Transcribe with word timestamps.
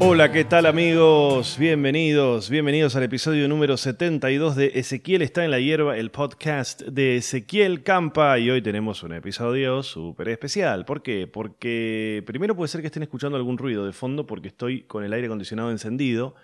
Hola, 0.00 0.30
¿qué 0.30 0.44
tal 0.44 0.66
amigos? 0.66 1.58
Bienvenidos, 1.58 2.50
bienvenidos 2.50 2.94
al 2.94 3.02
episodio 3.02 3.48
número 3.48 3.76
72 3.76 4.54
de 4.54 4.70
Ezequiel 4.76 5.22
está 5.22 5.44
en 5.44 5.50
la 5.50 5.58
hierba, 5.58 5.96
el 5.96 6.12
podcast 6.12 6.82
de 6.82 7.16
Ezequiel 7.16 7.82
Campa 7.82 8.38
y 8.38 8.48
hoy 8.48 8.62
tenemos 8.62 9.02
un 9.02 9.14
episodio 9.14 9.82
súper 9.82 10.28
especial. 10.28 10.84
¿Por 10.84 11.02
qué? 11.02 11.26
Porque 11.26 12.22
primero 12.26 12.54
puede 12.54 12.68
ser 12.68 12.80
que 12.80 12.86
estén 12.86 13.02
escuchando 13.02 13.36
algún 13.36 13.58
ruido 13.58 13.84
de 13.84 13.92
fondo 13.92 14.24
porque 14.24 14.48
estoy 14.48 14.82
con 14.82 15.02
el 15.02 15.12
aire 15.12 15.26
acondicionado 15.26 15.72
encendido, 15.72 16.36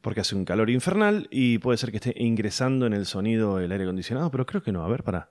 porque 0.00 0.20
hace 0.20 0.34
un 0.34 0.44
calor 0.44 0.68
infernal 0.68 1.28
y 1.30 1.58
puede 1.58 1.78
ser 1.78 1.92
que 1.92 1.98
esté 1.98 2.14
ingresando 2.16 2.84
en 2.86 2.94
el 2.94 3.06
sonido 3.06 3.60
el 3.60 3.70
aire 3.70 3.84
acondicionado, 3.84 4.32
pero 4.32 4.44
creo 4.44 4.64
que 4.64 4.72
no. 4.72 4.84
A 4.84 4.88
ver, 4.88 5.04
para. 5.04 5.30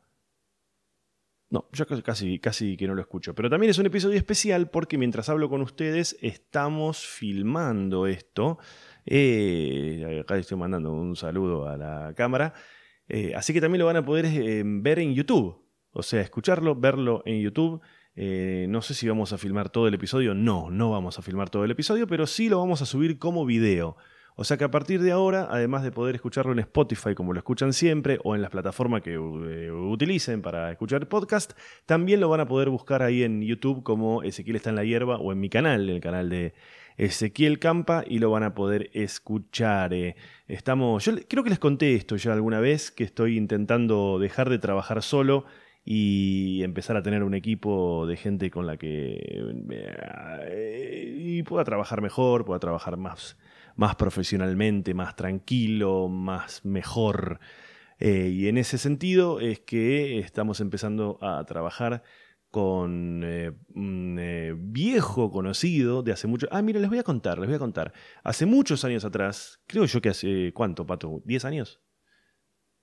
No, 1.49 1.69
yo 1.71 1.85
casi, 2.03 2.39
casi 2.39 2.75
que 2.75 2.87
no 2.87 2.95
lo 2.95 3.01
escucho. 3.01 3.33
Pero 3.33 3.49
también 3.49 3.69
es 3.69 3.77
un 3.77 3.85
episodio 3.85 4.17
especial 4.17 4.69
porque 4.69 4.97
mientras 4.97 5.29
hablo 5.29 5.49
con 5.49 5.61
ustedes 5.61 6.17
estamos 6.21 7.05
filmando 7.05 8.05
esto. 8.05 8.57
Eh, 9.05 10.19
acá 10.21 10.37
estoy 10.37 10.57
mandando 10.57 10.91
un 10.91 11.15
saludo 11.15 11.69
a 11.69 11.77
la 11.77 12.13
cámara. 12.15 12.53
Eh, 13.07 13.33
así 13.33 13.53
que 13.53 13.61
también 13.61 13.79
lo 13.79 13.85
van 13.85 13.95
a 13.95 14.05
poder 14.05 14.25
eh, 14.25 14.63
ver 14.65 14.99
en 14.99 15.13
YouTube. 15.13 15.65
O 15.91 16.03
sea, 16.03 16.19
escucharlo, 16.19 16.75
verlo 16.75 17.23
en 17.25 17.41
YouTube. 17.41 17.81
no 18.15 18.81
sé 18.81 18.93
si 18.93 19.07
vamos 19.07 19.31
a 19.31 19.37
filmar 19.37 19.69
todo 19.69 19.87
el 19.87 19.93
episodio. 19.93 20.33
No, 20.33 20.69
no 20.69 20.91
vamos 20.91 21.17
a 21.17 21.21
filmar 21.21 21.49
todo 21.49 21.63
el 21.63 21.71
episodio, 21.71 22.07
pero 22.07 22.27
sí 22.27 22.49
lo 22.49 22.59
vamos 22.59 22.81
a 22.81 22.85
subir 22.85 23.19
como 23.19 23.45
video. 23.45 23.95
O 24.39 24.43
sea 24.43 24.55
que 24.55 24.63
a 24.63 24.69
partir 24.69 25.01
de 25.01 25.11
ahora, 25.11 25.47
además 25.49 25.81
de 25.81 25.91
poder 25.91 26.13
escucharlo 26.13 26.51
en 26.51 26.59
Spotify 26.59 27.15
como 27.15 27.33
lo 27.33 27.39
escuchan 27.39 27.73
siempre 27.73 28.19
o 28.23 28.35
en 28.35 28.43
las 28.43 28.51
plataformas 28.51 29.01
que 29.01 29.15
eh, 29.15 29.71
utilicen 29.71 30.43
para 30.43 30.69
escuchar 30.71 31.09
podcast, 31.09 31.53
también 31.87 32.19
lo 32.19 32.29
van 32.29 32.41
a 32.41 32.47
poder 32.47 32.69
buscar 32.69 33.01
ahí 33.01 33.23
en 33.23 33.41
YouTube 33.41 33.81
como 33.81 34.21
Ezequiel 34.21 34.57
está 34.57 34.69
en 34.69 34.75
la 34.75 34.83
hierba 34.83 35.17
o 35.17 35.31
en 35.31 35.39
mi 35.39 35.49
canal, 35.49 35.89
el 35.89 35.99
canal 36.01 36.29
de 36.29 36.53
Ezequiel 36.97 37.57
Campa 37.57 38.03
y 38.07 38.19
lo 38.19 38.29
van 38.29 38.43
a 38.43 38.53
poder 38.53 38.91
escuchar. 38.93 39.91
Eh. 39.95 40.15
Estamos, 40.47 41.03
yo 41.03 41.13
creo 41.27 41.43
que 41.43 41.49
les 41.49 41.57
conté 41.57 41.95
esto 41.95 42.15
ya 42.15 42.31
alguna 42.31 42.59
vez 42.59 42.91
que 42.91 43.05
estoy 43.05 43.37
intentando 43.37 44.19
dejar 44.19 44.51
de 44.51 44.59
trabajar 44.59 45.01
solo 45.01 45.45
y 45.83 46.61
empezar 46.61 46.95
a 46.95 47.01
tener 47.01 47.23
un 47.23 47.33
equipo 47.33 48.05
de 48.05 48.17
gente 48.17 48.51
con 48.51 48.67
la 48.67 48.77
que 48.77 49.17
eh, 50.51 51.15
y 51.17 51.41
pueda 51.41 51.63
trabajar 51.63 52.01
mejor, 52.01 52.45
pueda 52.45 52.59
trabajar 52.59 52.97
más 52.97 53.35
más 53.77 53.95
profesionalmente, 53.95 54.93
más 54.93 55.15
tranquilo, 55.15 56.09
más 56.09 56.65
mejor. 56.65 57.39
Eh, 57.99 58.29
y 58.33 58.47
en 58.47 58.57
ese 58.57 58.77
sentido 58.77 59.39
es 59.39 59.59
que 59.61 60.19
estamos 60.19 60.59
empezando 60.59 61.17
a 61.21 61.43
trabajar 61.45 62.03
con 62.49 63.21
eh, 63.23 63.51
un 63.75 64.17
eh, 64.19 64.53
viejo 64.57 65.31
conocido 65.31 66.01
de 66.01 66.11
hace 66.11 66.27
mucho... 66.27 66.47
Ah, 66.51 66.61
mira, 66.61 66.79
les 66.79 66.89
voy 66.89 66.97
a 66.97 67.03
contar, 67.03 67.37
les 67.37 67.47
voy 67.47 67.55
a 67.55 67.59
contar. 67.59 67.93
Hace 68.23 68.45
muchos 68.45 68.83
años 68.83 69.05
atrás, 69.05 69.61
creo 69.67 69.85
yo 69.85 70.01
que 70.01 70.09
hace... 70.09 70.51
¿Cuánto, 70.53 70.85
Pato? 70.85 71.21
¿10 71.25 71.45
años? 71.45 71.81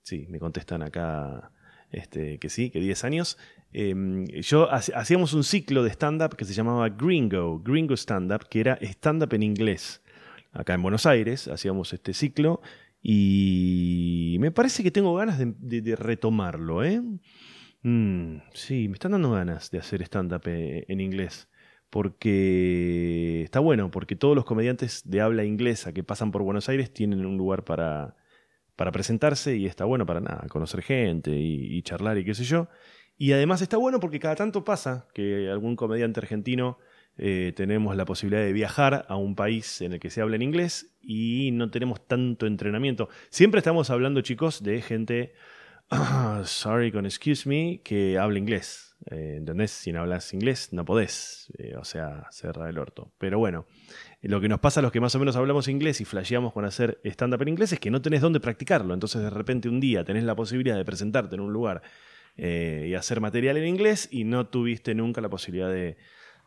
Sí, 0.01 0.27
me 0.29 0.39
contestan 0.39 0.81
acá 0.81 1.51
este, 1.89 2.39
que 2.39 2.49
sí, 2.49 2.69
que 2.69 2.79
10 2.79 3.03
años. 3.03 3.37
Em, 3.73 4.25
yo 4.27 4.71
hacíamos 4.71 5.33
un 5.33 5.43
ciclo 5.43 5.83
de 5.83 5.89
stand-up 5.89 6.37
que 6.37 6.45
se 6.45 6.53
llamaba 6.53 6.87
Gringo, 6.89 7.59
Gringo 7.59 7.95
Stand-up, 7.95 8.47
que 8.49 8.61
era 8.61 8.77
stand-up 8.81 9.33
en 9.33 9.43
inglés 9.43 10.04
acá 10.55 10.73
en 10.73 10.81
Buenos 10.81 11.05
Aires, 11.05 11.47
hacíamos 11.47 11.93
este 11.93 12.13
ciclo 12.13 12.61
y 13.01 14.37
me 14.39 14.51
parece 14.51 14.81
que 14.81 14.89
tengo 14.89 15.13
ganas 15.13 15.37
de, 15.37 15.95
retomarlo, 15.95 16.83
¿eh? 16.83 17.01
Mm, 17.83 18.37
sí, 18.53 18.87
me 18.87 18.93
están 18.95 19.11
dando 19.11 19.31
ganas 19.31 19.69
de 19.69 19.77
hacer 19.77 20.01
stand-up 20.01 20.41
eh, 20.47 20.85
en 20.87 21.01
inglés. 21.01 21.47
Porque 21.91 23.43
está 23.43 23.59
bueno, 23.59 23.91
porque 23.91 24.15
todos 24.15 24.35
los 24.35 24.43
comediantes 24.43 25.03
de 25.05 25.21
habla 25.21 25.45
inglesa 25.45 25.93
que 25.93 26.03
pasan 26.03 26.31
por 26.31 26.41
Buenos 26.41 26.67
Aires 26.67 26.91
tienen 26.91 27.25
un 27.25 27.37
lugar 27.37 27.63
para, 27.63 28.15
presentarse 28.75 29.55
y 29.55 29.67
está 29.67 29.85
bueno 29.85 30.05
para 30.05 30.19
nada, 30.19 30.47
conocer 30.49 30.81
gente 30.81 31.31
y, 31.31 31.77
y 31.77 31.81
charlar 31.83 32.17
y 32.17 32.25
qué 32.25 32.33
sé 32.33 32.43
yo. 32.43 32.69
Y 33.17 33.33
además 33.33 33.61
está 33.61 33.77
bueno 33.77 33.99
porque 33.99 34.19
cada 34.19 34.35
tanto 34.35 34.63
pasa 34.63 35.07
que 35.13 35.49
algún 35.49 35.75
comediante 35.75 36.19
argentino 36.19 36.79
eh, 37.17 37.53
tenemos 37.55 37.95
la 37.95 38.05
posibilidad 38.05 38.43
de 38.43 38.51
viajar 38.51 39.05
a 39.07 39.15
un 39.15 39.35
país 39.35 39.81
en 39.81 39.93
el 39.93 39.99
que 39.99 40.09
se 40.09 40.21
habla 40.21 40.35
en 40.35 40.41
inglés 40.41 40.95
y 41.01 41.51
no 41.53 41.71
tenemos 41.71 42.05
tanto 42.07 42.45
entrenamiento. 42.45 43.09
Siempre 43.29 43.59
estamos 43.59 43.89
hablando, 43.89 44.21
chicos, 44.21 44.63
de 44.63 44.81
gente, 44.81 45.33
sorry 46.43 46.91
con 46.91 47.05
excuse 47.05 47.47
me, 47.47 47.81
que 47.83 48.17
habla 48.17 48.37
inglés. 48.37 48.97
Eh, 49.11 49.35
¿Entendés? 49.37 49.71
Si 49.71 49.93
no 49.93 50.01
hablas 50.01 50.33
inglés, 50.33 50.73
no 50.73 50.83
podés. 50.83 51.53
Eh, 51.57 51.75
o 51.77 51.85
sea, 51.85 52.27
cerra 52.31 52.69
el 52.69 52.77
orto. 52.77 53.13
Pero 53.17 53.39
bueno, 53.39 53.65
lo 54.21 54.41
que 54.41 54.49
nos 54.49 54.59
pasa 54.59 54.81
a 54.81 54.83
los 54.83 54.91
que 54.91 54.99
más 54.99 55.15
o 55.15 55.19
menos 55.19 55.37
hablamos 55.37 55.69
inglés 55.69 56.01
y 56.01 56.05
flasheamos 56.05 56.51
con 56.51 56.65
hacer 56.65 56.99
stand-up 57.05 57.41
en 57.43 57.49
inglés 57.49 57.71
es 57.71 57.79
que 57.79 57.91
no 57.91 58.01
tenés 58.01 58.21
dónde 58.21 58.41
practicarlo. 58.41 58.93
Entonces, 58.93 59.21
de 59.21 59.29
repente, 59.29 59.69
un 59.69 59.79
día 59.79 60.03
tenés 60.03 60.23
la 60.25 60.35
posibilidad 60.35 60.75
de 60.75 60.83
presentarte 60.83 61.35
en 61.35 61.41
un 61.41 61.53
lugar 61.53 61.81
y 62.37 62.93
hacer 62.95 63.21
material 63.21 63.55
en 63.55 63.65
inglés 63.65 64.09
y 64.11 64.25
no 64.25 64.47
tuviste 64.47 64.93
nunca 64.93 65.21
la 65.21 65.29
posibilidad 65.29 65.71
de 65.71 65.95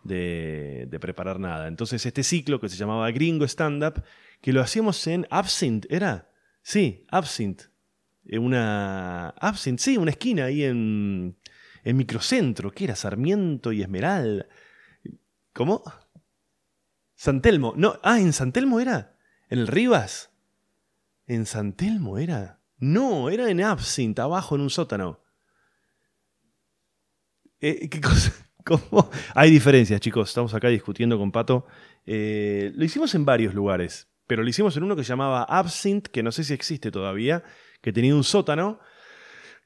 de, 0.09 0.99
preparar 1.01 1.39
nada. 1.39 1.69
Entonces 1.69 2.05
este 2.05 2.23
ciclo 2.23 2.61
que 2.61 2.69
se 2.69 2.77
llamaba 2.77 3.11
Gringo 3.11 3.45
Stand 3.45 3.85
Up, 3.85 4.03
que 4.41 4.53
lo 4.53 4.61
hacíamos 4.61 5.07
en 5.07 5.27
Absinthe, 5.31 5.87
¿era? 5.95 6.31
Sí, 6.63 7.07
Absinthe. 7.09 7.67
Una... 8.33 9.31
Absinthe, 9.31 9.83
sí, 9.83 9.97
una 9.97 10.11
esquina 10.11 10.47
ahí 10.47 10.65
en, 10.65 11.39
en 11.85 11.97
Microcentro, 11.97 12.73
que 12.73 12.85
era 12.85 12.97
Sarmiento 12.97 13.73
y 13.73 13.83
Esmeralda. 13.83 14.47
¿Cómo? 15.53 15.83
San 17.15 17.41
Telmo. 17.43 17.75
No, 17.77 17.99
ah, 18.03 18.21
en 18.21 18.33
San 18.33 18.53
Telmo 18.53 18.81
era. 18.81 19.17
¿En 19.49 19.59
el 19.59 19.67
Rivas? 19.67 20.31
¿En 21.27 21.47
San 21.47 21.73
Telmo 21.75 22.19
era? 22.19 22.61
No, 22.79 23.29
era 23.29 23.51
en 23.51 23.63
Absinthe, 23.63 24.23
abajo 24.23 24.55
en 24.55 24.63
un 24.63 24.71
sótano. 24.71 25.21
Eh, 27.61 27.89
¿Qué 27.89 28.01
cosa? 28.01 28.33
Hay 29.35 29.51
diferencias, 29.51 30.01
chicos. 30.01 30.29
Estamos 30.29 30.55
acá 30.55 30.69
discutiendo 30.69 31.19
con 31.19 31.33
Pato. 31.33 31.67
Eh, 32.07 32.73
lo 32.75 32.85
hicimos 32.85 33.15
en 33.15 33.25
varios 33.25 33.55
lugares, 33.55 34.09
pero 34.27 34.43
lo 34.43 34.49
hicimos 34.49 34.77
en 34.77 34.83
uno 34.85 34.97
que 34.97 35.05
se 35.05 35.11
llamaba 35.11 35.45
Absinthe, 35.45 36.11
que 36.11 36.23
no 36.23 36.33
sé 36.33 36.45
si 36.45 36.55
existe 36.55 36.91
todavía, 36.91 37.43
que 37.81 37.93
tenía 37.93 38.15
un 38.15 38.25
sótano. 38.25 38.81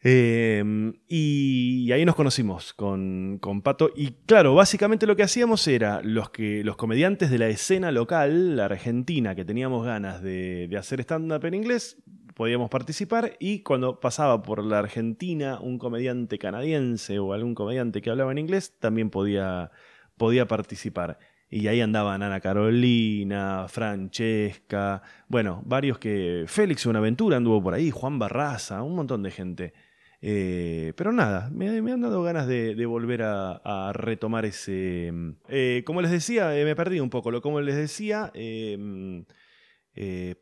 Eh, 0.05 0.65
y 1.07 1.93
ahí 1.93 2.05
nos 2.05 2.17
conocimos 2.17 2.73
con, 2.75 3.39
Pato. 3.63 3.93
Y 3.95 4.13
claro, 4.27 4.55
básicamente 4.55 5.07
lo 5.07 5.15
que 5.15 5.23
hacíamos 5.23 5.67
era 5.69 6.01
los, 6.03 6.31
que, 6.31 6.65
los 6.65 6.77
comediantes 6.77 7.31
de 7.31 7.39
la 7.39 7.49
escena 7.49 7.93
local, 7.93 8.57
la 8.57 8.65
argentina, 8.65 9.35
que 9.37 9.45
teníamos 9.45 9.87
ganas 9.87 10.23
de, 10.23 10.67
de 10.69 10.77
hacer 10.77 11.01
stand-up 11.01 11.45
en 11.45 11.55
inglés, 11.55 12.03
podíamos 12.43 12.71
participar 12.71 13.37
y 13.39 13.61
cuando 13.61 14.01
pasaba 14.01 14.43
por 14.43 14.65
la 14.65 14.81
Argentina 14.81 15.61
un 15.61 15.79
comediante 15.79 16.41
canadiense 16.41 17.21
o 17.21 17.35
algún 17.35 17.55
comediante 17.55 18.03
que 18.03 18.11
hablaba 18.11 18.33
en 18.33 18.39
inglés, 18.39 18.77
también 18.81 19.11
podía, 19.11 19.71
podía 20.17 20.49
participar. 20.49 21.21
Y 21.49 21.69
ahí 21.69 21.81
andaban 21.81 22.21
Ana 22.21 22.41
Carolina, 22.41 23.67
Francesca, 23.69 25.03
bueno, 25.29 25.63
varios 25.65 26.01
que... 26.01 26.43
Félix 26.49 26.85
Buenaventura 26.85 27.37
anduvo 27.37 27.63
por 27.63 27.75
ahí, 27.75 27.93
Juan 27.93 28.19
Barraza, 28.19 28.83
un 28.83 28.97
montón 28.97 29.23
de 29.23 29.31
gente. 29.31 29.73
Eh, 30.21 30.93
pero 30.97 31.13
nada, 31.13 31.49
me, 31.53 31.69
han 31.69 32.01
dado 32.01 32.25
ganas 32.25 32.49
de, 32.49 32.75
volver 32.87 33.23
a, 33.23 33.93
retomar 33.95 34.47
ese... 34.47 35.13
Eh, 35.49 35.85
como 35.87 36.03
les 36.03 36.11
decía, 36.11 36.59
eh, 36.59 36.65
me 36.65 36.75
perdí 36.75 36.99
un 36.99 37.09
poco. 37.09 37.31
Lo 37.31 37.41
como 37.41 37.61
les 37.61 37.77
decía, 37.77 38.33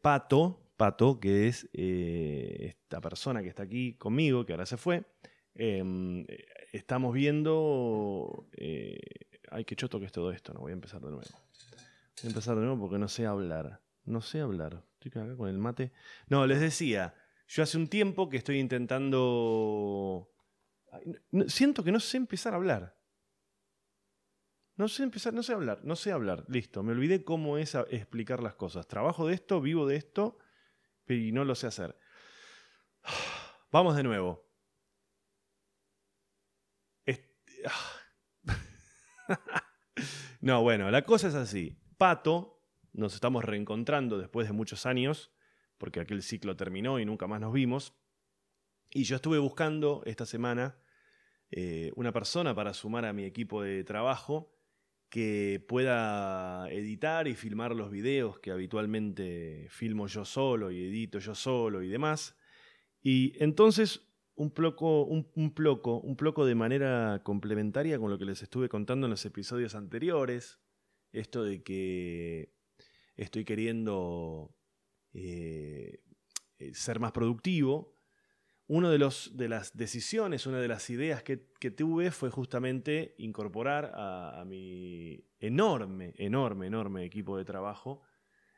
Pato, 0.01 0.70
Pato, 0.81 1.21
que 1.21 1.47
es 1.47 1.69
eh, 1.75 2.69
esta 2.71 3.03
persona 3.03 3.43
que 3.43 3.50
está 3.50 3.65
aquí 3.65 3.99
conmigo, 3.99 4.47
que 4.47 4.55
ahora 4.55 4.65
se 4.65 4.79
fue, 4.79 5.05
em, 5.55 6.25
eh, 6.27 6.47
estamos 6.73 7.12
viendo... 7.12 8.49
Eh, 8.56 8.99
ay, 9.50 9.67
qué 9.67 9.77
choto 9.77 10.00
que 10.00 10.06
es 10.06 10.12
todo 10.12 10.32
esto, 10.32 10.55
no 10.55 10.61
voy 10.61 10.71
a 10.71 10.73
empezar 10.73 11.03
de 11.03 11.11
nuevo. 11.11 11.21
Voy 11.21 12.25
a 12.25 12.27
empezar 12.29 12.56
de 12.56 12.62
nuevo 12.62 12.81
porque 12.81 12.97
no 12.97 13.09
sé 13.09 13.27
hablar. 13.27 13.82
No 14.06 14.23
sé 14.23 14.41
hablar. 14.41 14.82
Estoy 14.94 15.23
acá 15.23 15.37
con 15.37 15.50
el 15.50 15.59
mate. 15.59 15.93
No, 16.29 16.47
les 16.47 16.62
decía, 16.62 17.15
yo 17.47 17.62
hace 17.62 17.76
un 17.76 17.88
tiempo 17.88 18.31
que 18.31 18.38
estoy 18.38 18.59
intentando... 18.59 20.33
siento 21.49 21.85
que 21.85 21.93
no 21.93 22.00
sé 22.00 22.17
empezar 22.17 22.55
a 22.55 22.56
hablar. 22.56 22.97
No 24.76 24.88
sé 24.88 25.03
empezar, 25.03 25.35
no 25.35 25.43
sé 25.43 25.53
hablar, 25.53 25.85
no 25.85 25.94
sé 25.94 26.11
hablar. 26.11 26.47
Listo, 26.49 26.83
me 26.83 26.93
olvidé 26.93 27.23
cómo 27.23 27.59
es 27.59 27.75
explicar 27.91 28.43
las 28.43 28.55
cosas. 28.55 28.88
Trabajo 28.88 29.26
de 29.26 29.35
esto, 29.35 29.61
vivo 29.61 29.87
de 29.87 29.97
esto 29.97 30.38
y 31.15 31.33
no 31.33 31.45
lo 31.45 31.55
sé 31.55 31.67
hacer. 31.67 31.99
Vamos 33.71 33.97
de 33.97 34.03
nuevo. 34.03 34.51
no, 40.41 40.62
bueno, 40.62 40.91
la 40.91 41.05
cosa 41.05 41.29
es 41.29 41.35
así. 41.35 41.79
Pato, 41.97 42.62
nos 42.93 43.15
estamos 43.15 43.45
reencontrando 43.45 44.19
después 44.19 44.47
de 44.47 44.53
muchos 44.53 44.87
años, 44.87 45.33
porque 45.79 46.01
aquel 46.01 46.23
ciclo 46.23 46.57
terminó 46.57 46.99
y 46.99 47.05
nunca 47.05 47.27
más 47.27 47.41
nos 47.41 47.53
vimos. 47.53 47.95
Y 48.91 49.05
yo 49.05 49.17
estuve 49.17 49.39
buscando 49.39 50.03
esta 50.05 50.27
semana 50.27 50.79
eh, 51.51 51.93
una 51.97 52.12
persona 52.12 52.55
para 52.55 52.75
sumar 52.75 53.05
a 53.05 53.12
mi 53.12 53.25
equipo 53.25 53.62
de 53.62 53.85
trabajo 53.85 54.53
que 55.11 55.62
pueda 55.69 56.71
editar 56.71 57.29
y 57.29 57.35
filmar 57.35 57.75
los 57.75 57.91
videos 57.91 58.39
que 58.39 58.53
habitualmente 58.53 59.67
filmo 59.69 60.07
yo 60.07 60.25
solo 60.25 60.71
y 60.71 60.85
edito 60.87 61.19
yo 61.19 61.35
solo 61.35 61.83
y 61.83 61.89
demás. 61.89 62.37
Y 63.03 63.35
entonces 63.43 64.07
un 64.37 64.53
ploco, 64.53 65.05
un, 65.05 65.29
un 65.35 65.53
ploco, 65.53 66.01
un 66.01 66.17
ploco 66.17 66.47
de 66.47 66.55
manera 66.55 67.21
complementaria 67.25 67.99
con 67.99 68.11
lo 68.11 68.19
que 68.19 68.25
les 68.25 68.43
estuve 68.43 68.69
contando 68.69 69.07
en 69.07 69.11
los 69.11 69.27
episodios 69.27 69.75
anteriores. 69.75 70.61
Esto 71.12 71.43
de 71.43 71.62
que 71.62 72.55
estoy 73.17 73.45
queriendo 73.45 74.55
eh, 75.12 76.03
eh, 76.59 76.75
ser 76.75 77.01
más 77.01 77.12
productivo. 77.12 77.95
Una 78.73 78.89
de, 78.89 78.99
de 79.33 79.49
las 79.49 79.77
decisiones, 79.77 80.47
una 80.47 80.61
de 80.61 80.69
las 80.69 80.91
ideas 80.91 81.25
que, 81.25 81.39
tuve 81.73 82.13
fue 82.13 82.31
justamente 82.31 83.17
incorporar 83.19 83.91
a, 83.97 84.45
mi 84.47 85.25
enorme, 85.41 86.15
enorme, 86.17 86.69
enorme 86.69 87.05
equipo 87.05 87.37
de 87.37 87.45
trabajo 87.45 88.01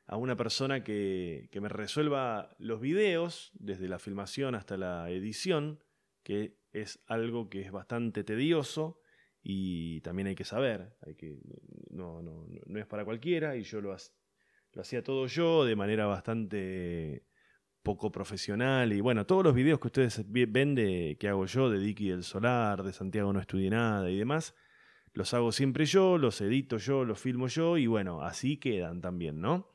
a 0.07 0.19
una 0.19 0.37
persona 0.37 0.85
que, 0.85 1.49
que, 1.51 1.63
me 1.63 1.71
resuelva 1.71 2.55
los 2.59 2.79
videos, 2.83 3.53
desde 3.55 3.89
la 3.89 3.99
filmación 3.99 4.55
hasta 4.55 4.77
la 4.77 5.09
edición, 5.09 5.83
que 6.23 6.59
es 6.75 7.03
algo 7.07 7.49
que 7.49 7.63
es 7.63 7.73
bastante 7.73 8.23
tedioso 8.23 9.01
y 9.43 10.03
también 10.03 10.29
hay 10.29 10.35
que 10.35 10.45
saber, 10.45 10.95
hay 11.07 11.15
que, 11.15 11.39
no, 11.89 12.21
no, 12.21 12.47
no 12.67 12.79
es 12.79 12.85
para 12.87 13.07
cualquiera 13.07 13.57
y 13.57 13.63
yo 13.63 13.81
lo, 13.81 13.97
lo 14.73 14.83
hacía 14.83 15.03
todo 15.03 15.27
yo 15.27 15.65
de 15.65 15.75
manera 15.75 16.05
bastante 16.05 17.25
poco 17.83 18.13
profesional 18.13 18.93
y 18.93 19.01
bueno, 19.01 19.27
todos 19.27 19.45
los 19.45 19.55
videos 19.55 19.81
que 19.81 19.89
ustedes 19.89 20.25
ven 20.27 20.75
de 20.75 21.17
que 21.19 21.29
hago 21.29 21.47
yo 21.47 21.69
de 21.69 21.79
Dicky 21.79 22.09
del 22.09 22.23
Solar, 22.23 22.83
de 22.83 22.93
Santiago 22.93 23.33
no 23.33 23.41
estudié 23.41 23.71
nada 23.71 24.11
y 24.11 24.17
demás, 24.17 24.55
los 25.13 25.35
hago 25.35 25.53
siempre 25.53 25.85
yo, 25.85 26.17
los 26.19 26.41
edito 26.41 26.79
yo, 26.79 27.05
los 27.05 27.19
filmo 27.19 27.49
yo 27.49 27.77
y 27.77 27.87
bueno, 27.87 28.23
así 28.23 28.57
quedan 28.57 29.01
también, 29.01 29.41
¿no? 29.41 29.73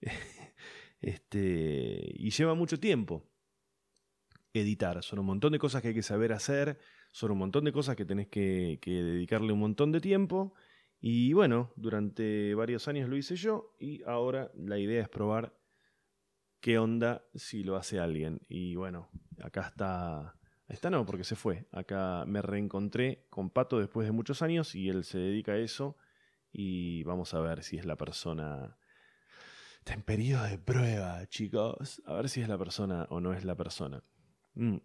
este, 1.00 2.12
y 2.14 2.30
lleva 2.30 2.54
mucho 2.54 2.80
tiempo 2.80 3.28
editar, 4.52 5.02
son 5.04 5.20
un 5.20 5.26
montón 5.26 5.52
de 5.52 5.58
cosas 5.58 5.82
que 5.82 5.88
hay 5.88 5.94
que 5.94 6.02
saber 6.02 6.32
hacer, 6.32 6.78
son 7.12 7.30
un 7.32 7.38
montón 7.38 7.64
de 7.64 7.72
cosas 7.72 7.94
que 7.94 8.04
tenés 8.04 8.28
que, 8.28 8.78
que 8.80 9.02
dedicarle 9.02 9.52
un 9.52 9.60
montón 9.60 9.92
de 9.92 10.00
tiempo 10.00 10.54
y 11.00 11.32
bueno, 11.34 11.72
durante 11.76 12.54
varios 12.54 12.88
años 12.88 13.08
lo 13.08 13.16
hice 13.16 13.36
yo 13.36 13.76
y 13.78 14.02
ahora 14.04 14.50
la 14.56 14.78
idea 14.78 15.02
es 15.02 15.08
probar 15.08 15.59
qué 16.60 16.78
onda 16.78 17.24
si 17.34 17.62
lo 17.64 17.76
hace 17.76 17.98
alguien. 17.98 18.40
Y 18.48 18.74
bueno, 18.76 19.08
acá 19.42 19.68
está... 19.68 20.36
Esta 20.68 20.88
no, 20.90 21.04
porque 21.04 21.24
se 21.24 21.34
fue. 21.34 21.66
Acá 21.72 22.24
me 22.26 22.42
reencontré 22.42 23.26
con 23.28 23.50
Pato 23.50 23.78
después 23.78 24.06
de 24.06 24.12
muchos 24.12 24.40
años 24.42 24.74
y 24.74 24.88
él 24.88 25.04
se 25.04 25.18
dedica 25.18 25.52
a 25.52 25.58
eso. 25.58 25.96
Y 26.52 27.02
vamos 27.04 27.34
a 27.34 27.40
ver 27.40 27.62
si 27.62 27.76
es 27.76 27.84
la 27.84 27.96
persona... 27.96 28.76
Está 29.78 29.94
en 29.94 30.02
periodo 30.02 30.44
de 30.44 30.58
prueba, 30.58 31.26
chicos. 31.26 32.02
A 32.04 32.12
ver 32.12 32.28
si 32.28 32.42
es 32.42 32.48
la 32.48 32.58
persona 32.58 33.06
o 33.10 33.20
no 33.20 33.32
es 33.32 33.44
la 33.44 33.56
persona. 33.56 34.04
Mm. 34.54 34.76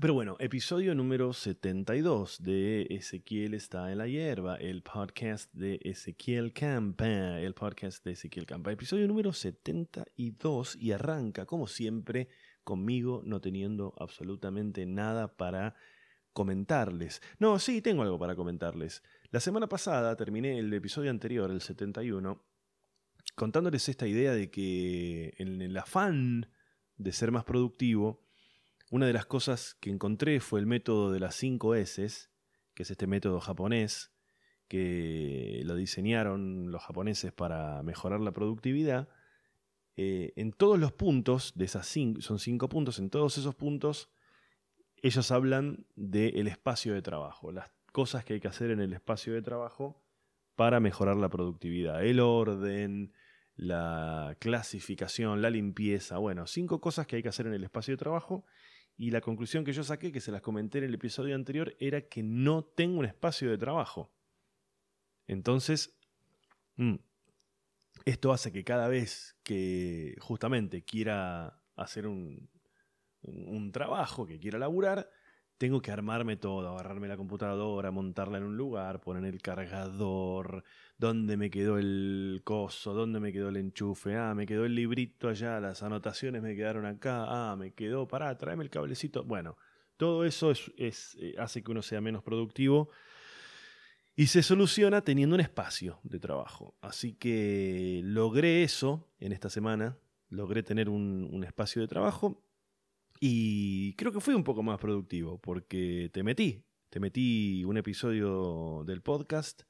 Pero 0.00 0.14
bueno, 0.14 0.36
episodio 0.40 0.94
número 0.94 1.34
72 1.34 2.42
de 2.42 2.86
Ezequiel 2.88 3.52
está 3.52 3.92
en 3.92 3.98
la 3.98 4.08
hierba, 4.08 4.56
el 4.56 4.82
podcast 4.82 5.52
de 5.52 5.80
Ezequiel 5.82 6.54
Campa, 6.54 7.38
el 7.38 7.52
podcast 7.52 8.02
de 8.02 8.12
Ezequiel 8.12 8.46
Campa, 8.46 8.72
episodio 8.72 9.06
número 9.06 9.34
72 9.34 10.76
y 10.76 10.92
arranca 10.92 11.44
como 11.44 11.66
siempre 11.66 12.28
conmigo 12.64 13.20
no 13.26 13.42
teniendo 13.42 13.94
absolutamente 13.98 14.86
nada 14.86 15.36
para 15.36 15.74
comentarles. 16.32 17.20
No, 17.38 17.58
sí, 17.58 17.82
tengo 17.82 18.02
algo 18.02 18.18
para 18.18 18.34
comentarles. 18.34 19.02
La 19.30 19.40
semana 19.40 19.68
pasada 19.68 20.16
terminé 20.16 20.58
el 20.58 20.72
episodio 20.72 21.10
anterior, 21.10 21.50
el 21.50 21.60
71, 21.60 22.42
contándoles 23.34 23.90
esta 23.90 24.06
idea 24.06 24.32
de 24.32 24.50
que 24.50 25.34
en 25.36 25.60
el 25.60 25.76
afán 25.76 26.50
de 26.96 27.12
ser 27.12 27.30
más 27.30 27.44
productivo, 27.44 28.22
una 28.92 29.06
de 29.06 29.14
las 29.14 29.24
cosas 29.24 29.74
que 29.80 29.88
encontré 29.88 30.38
fue 30.38 30.60
el 30.60 30.66
método 30.66 31.10
de 31.12 31.18
las 31.18 31.34
5 31.36 31.76
S, 31.76 32.28
que 32.74 32.82
es 32.82 32.90
este 32.90 33.06
método 33.06 33.40
japonés 33.40 34.12
que 34.68 35.62
lo 35.64 35.76
diseñaron 35.76 36.70
los 36.70 36.82
japoneses 36.82 37.32
para 37.32 37.82
mejorar 37.82 38.20
la 38.20 38.32
productividad. 38.32 39.08
Eh, 39.96 40.34
en 40.36 40.52
todos 40.52 40.78
los 40.78 40.92
puntos 40.92 41.54
de 41.54 41.64
esas 41.64 41.86
cinco, 41.86 42.20
son 42.20 42.38
cinco 42.38 42.68
puntos, 42.68 42.98
en 42.98 43.08
todos 43.08 43.38
esos 43.38 43.54
puntos 43.54 44.10
ellos 45.02 45.30
hablan 45.30 45.86
del 45.96 46.46
espacio 46.46 46.92
de 46.92 47.00
trabajo, 47.00 47.50
las 47.50 47.70
cosas 47.92 48.26
que 48.26 48.34
hay 48.34 48.40
que 48.40 48.48
hacer 48.48 48.70
en 48.70 48.80
el 48.80 48.92
espacio 48.92 49.32
de 49.32 49.40
trabajo 49.40 50.04
para 50.54 50.80
mejorar 50.80 51.16
la 51.16 51.30
productividad, 51.30 52.04
el 52.04 52.20
orden, 52.20 53.14
la 53.54 54.36
clasificación, 54.38 55.40
la 55.40 55.48
limpieza, 55.48 56.18
bueno, 56.18 56.46
cinco 56.46 56.78
cosas 56.82 57.06
que 57.06 57.16
hay 57.16 57.22
que 57.22 57.30
hacer 57.30 57.46
en 57.46 57.54
el 57.54 57.64
espacio 57.64 57.92
de 57.92 57.98
trabajo 57.98 58.44
y 58.96 59.10
la 59.10 59.20
conclusión 59.20 59.64
que 59.64 59.72
yo 59.72 59.82
saqué, 59.82 60.12
que 60.12 60.20
se 60.20 60.32
las 60.32 60.42
comenté 60.42 60.78
en 60.78 60.84
el 60.84 60.94
episodio 60.94 61.34
anterior, 61.34 61.74
era 61.78 62.02
que 62.02 62.22
no 62.22 62.64
tengo 62.64 62.98
un 62.98 63.04
espacio 63.04 63.50
de 63.50 63.58
trabajo. 63.58 64.12
Entonces, 65.26 65.98
mm, 66.76 66.96
esto 68.04 68.32
hace 68.32 68.52
que 68.52 68.64
cada 68.64 68.88
vez 68.88 69.36
que 69.42 70.16
justamente 70.20 70.82
quiera 70.84 71.62
hacer 71.76 72.06
un, 72.06 72.48
un 73.22 73.72
trabajo, 73.72 74.26
que 74.26 74.38
quiera 74.38 74.58
laburar, 74.58 75.08
tengo 75.62 75.80
que 75.80 75.92
armarme 75.92 76.36
todo, 76.36 76.70
agarrarme 76.70 77.06
la 77.06 77.16
computadora, 77.16 77.92
montarla 77.92 78.38
en 78.38 78.42
un 78.42 78.56
lugar, 78.56 79.00
poner 79.00 79.32
el 79.32 79.40
cargador, 79.40 80.64
dónde 80.98 81.36
me 81.36 81.50
quedó 81.50 81.78
el 81.78 82.40
coso, 82.42 82.94
dónde 82.94 83.20
me 83.20 83.32
quedó 83.32 83.48
el 83.48 83.58
enchufe, 83.58 84.16
ah, 84.16 84.34
me 84.34 84.44
quedó 84.44 84.64
el 84.64 84.74
librito 84.74 85.28
allá, 85.28 85.60
las 85.60 85.84
anotaciones 85.84 86.42
me 86.42 86.56
quedaron 86.56 86.84
acá, 86.84 87.26
ah, 87.28 87.54
me 87.54 87.74
quedó, 87.74 88.08
pará, 88.08 88.36
tráeme 88.36 88.64
el 88.64 88.70
cablecito. 88.70 89.22
Bueno, 89.22 89.56
todo 89.96 90.24
eso 90.24 90.50
es, 90.50 91.16
eh, 91.20 91.36
hace 91.38 91.62
que 91.62 91.70
uno 91.70 91.82
sea 91.82 92.00
menos 92.00 92.24
productivo 92.24 92.90
y 94.16 94.26
se 94.26 94.42
soluciona 94.42 95.02
teniendo 95.02 95.36
un 95.36 95.42
espacio 95.42 96.00
de 96.02 96.18
trabajo. 96.18 96.74
Así 96.80 97.14
que 97.14 98.00
logré 98.02 98.64
eso 98.64 99.12
en 99.20 99.30
esta 99.30 99.48
semana, 99.48 99.96
logré 100.28 100.64
tener 100.64 100.88
un, 100.88 101.28
un 101.30 101.44
espacio 101.44 101.82
de 101.82 101.86
trabajo 101.86 102.42
y 103.24 103.94
creo 103.94 104.10
que 104.10 104.18
fui 104.18 104.34
un 104.34 104.42
poco 104.42 104.64
más 104.64 104.80
productivo 104.80 105.38
porque 105.38 106.10
te 106.12 106.24
metí, 106.24 106.64
te 106.90 106.98
metí 106.98 107.64
un 107.64 107.76
episodio 107.76 108.82
del 108.84 109.00
podcast. 109.00 109.62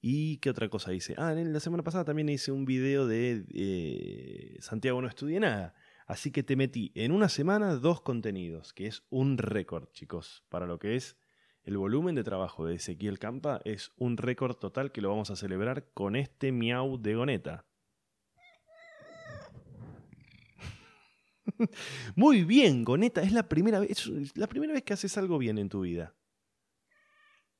¿Y 0.00 0.38
qué 0.38 0.50
otra 0.50 0.68
cosa 0.68 0.92
hice? 0.92 1.14
Ah, 1.16 1.32
la 1.32 1.60
semana 1.60 1.84
pasada 1.84 2.04
también 2.04 2.28
hice 2.28 2.50
un 2.50 2.64
video 2.64 3.06
de 3.06 3.44
eh, 3.54 4.56
Santiago 4.58 5.00
no 5.00 5.06
estudié 5.06 5.38
nada. 5.38 5.74
Así 6.08 6.32
que 6.32 6.42
te 6.42 6.56
metí 6.56 6.90
en 6.96 7.12
una 7.12 7.28
semana 7.28 7.76
dos 7.76 8.00
contenidos, 8.00 8.72
que 8.72 8.88
es 8.88 9.04
un 9.10 9.38
récord, 9.38 9.88
chicos, 9.92 10.44
para 10.48 10.66
lo 10.66 10.80
que 10.80 10.96
es 10.96 11.16
el 11.62 11.76
volumen 11.76 12.16
de 12.16 12.24
trabajo 12.24 12.66
de 12.66 12.74
Ezequiel 12.74 13.20
Campa. 13.20 13.60
Es 13.64 13.92
un 13.96 14.16
récord 14.16 14.56
total 14.56 14.90
que 14.90 15.02
lo 15.02 15.10
vamos 15.10 15.30
a 15.30 15.36
celebrar 15.36 15.86
con 15.94 16.16
este 16.16 16.50
miau 16.50 16.98
de 16.98 17.14
goneta. 17.14 17.67
Muy 22.16 22.44
bien, 22.44 22.84
Goneta, 22.84 23.22
es 23.22 23.32
la 23.32 23.48
primera 23.48 23.80
vez, 23.80 24.06
la 24.36 24.46
primera 24.46 24.72
vez 24.72 24.82
que 24.82 24.92
haces 24.92 25.16
algo 25.18 25.38
bien 25.38 25.58
en 25.58 25.68
tu 25.68 25.80
vida. 25.80 26.14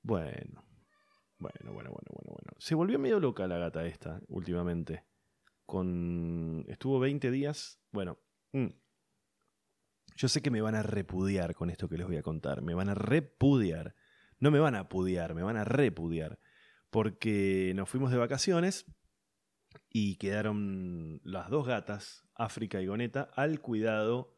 Bueno, 0.03 0.65
bueno, 1.39 1.73
bueno, 1.73 1.91
bueno, 1.91 1.91
bueno, 1.93 2.11
bueno. 2.25 2.51
Se 2.59 2.75
volvió 2.75 2.99
medio 2.99 3.21
loca 3.21 3.47
la 3.47 3.59
gata 3.59 3.87
esta 3.87 4.21
últimamente. 4.29 5.05
Con. 5.67 6.65
Estuvo 6.69 6.99
20 6.99 7.31
días. 7.31 7.81
Bueno. 7.93 8.19
Mm. 8.53 8.69
Yo 10.17 10.29
sé 10.29 10.43
que 10.43 10.51
me 10.51 10.61
van 10.61 10.75
a 10.75 10.83
repudiar 10.83 11.55
con 11.55 11.71
esto 11.71 11.89
que 11.89 11.97
les 11.97 12.07
voy 12.07 12.17
a 12.17 12.23
contar. 12.23 12.63
Me 12.63 12.75
van 12.75 12.89
a 12.89 12.95
repudiar. 12.95 13.95
No 14.41 14.51
me 14.51 14.59
van 14.59 14.75
a 14.75 14.89
pudiar, 14.89 15.35
me 15.35 15.43
van 15.43 15.57
a 15.57 15.65
repudiar. 15.65 16.41
Porque 16.91 17.73
nos 17.77 17.89
fuimos 17.89 18.11
de 18.11 18.17
vacaciones 18.17 18.87
y 19.91 20.17
quedaron 20.17 21.21
las 21.23 21.51
dos 21.51 21.67
gatas, 21.67 22.28
África 22.39 22.81
y 22.81 22.87
Goneta, 22.87 23.29
al 23.35 23.61
cuidado 23.61 24.35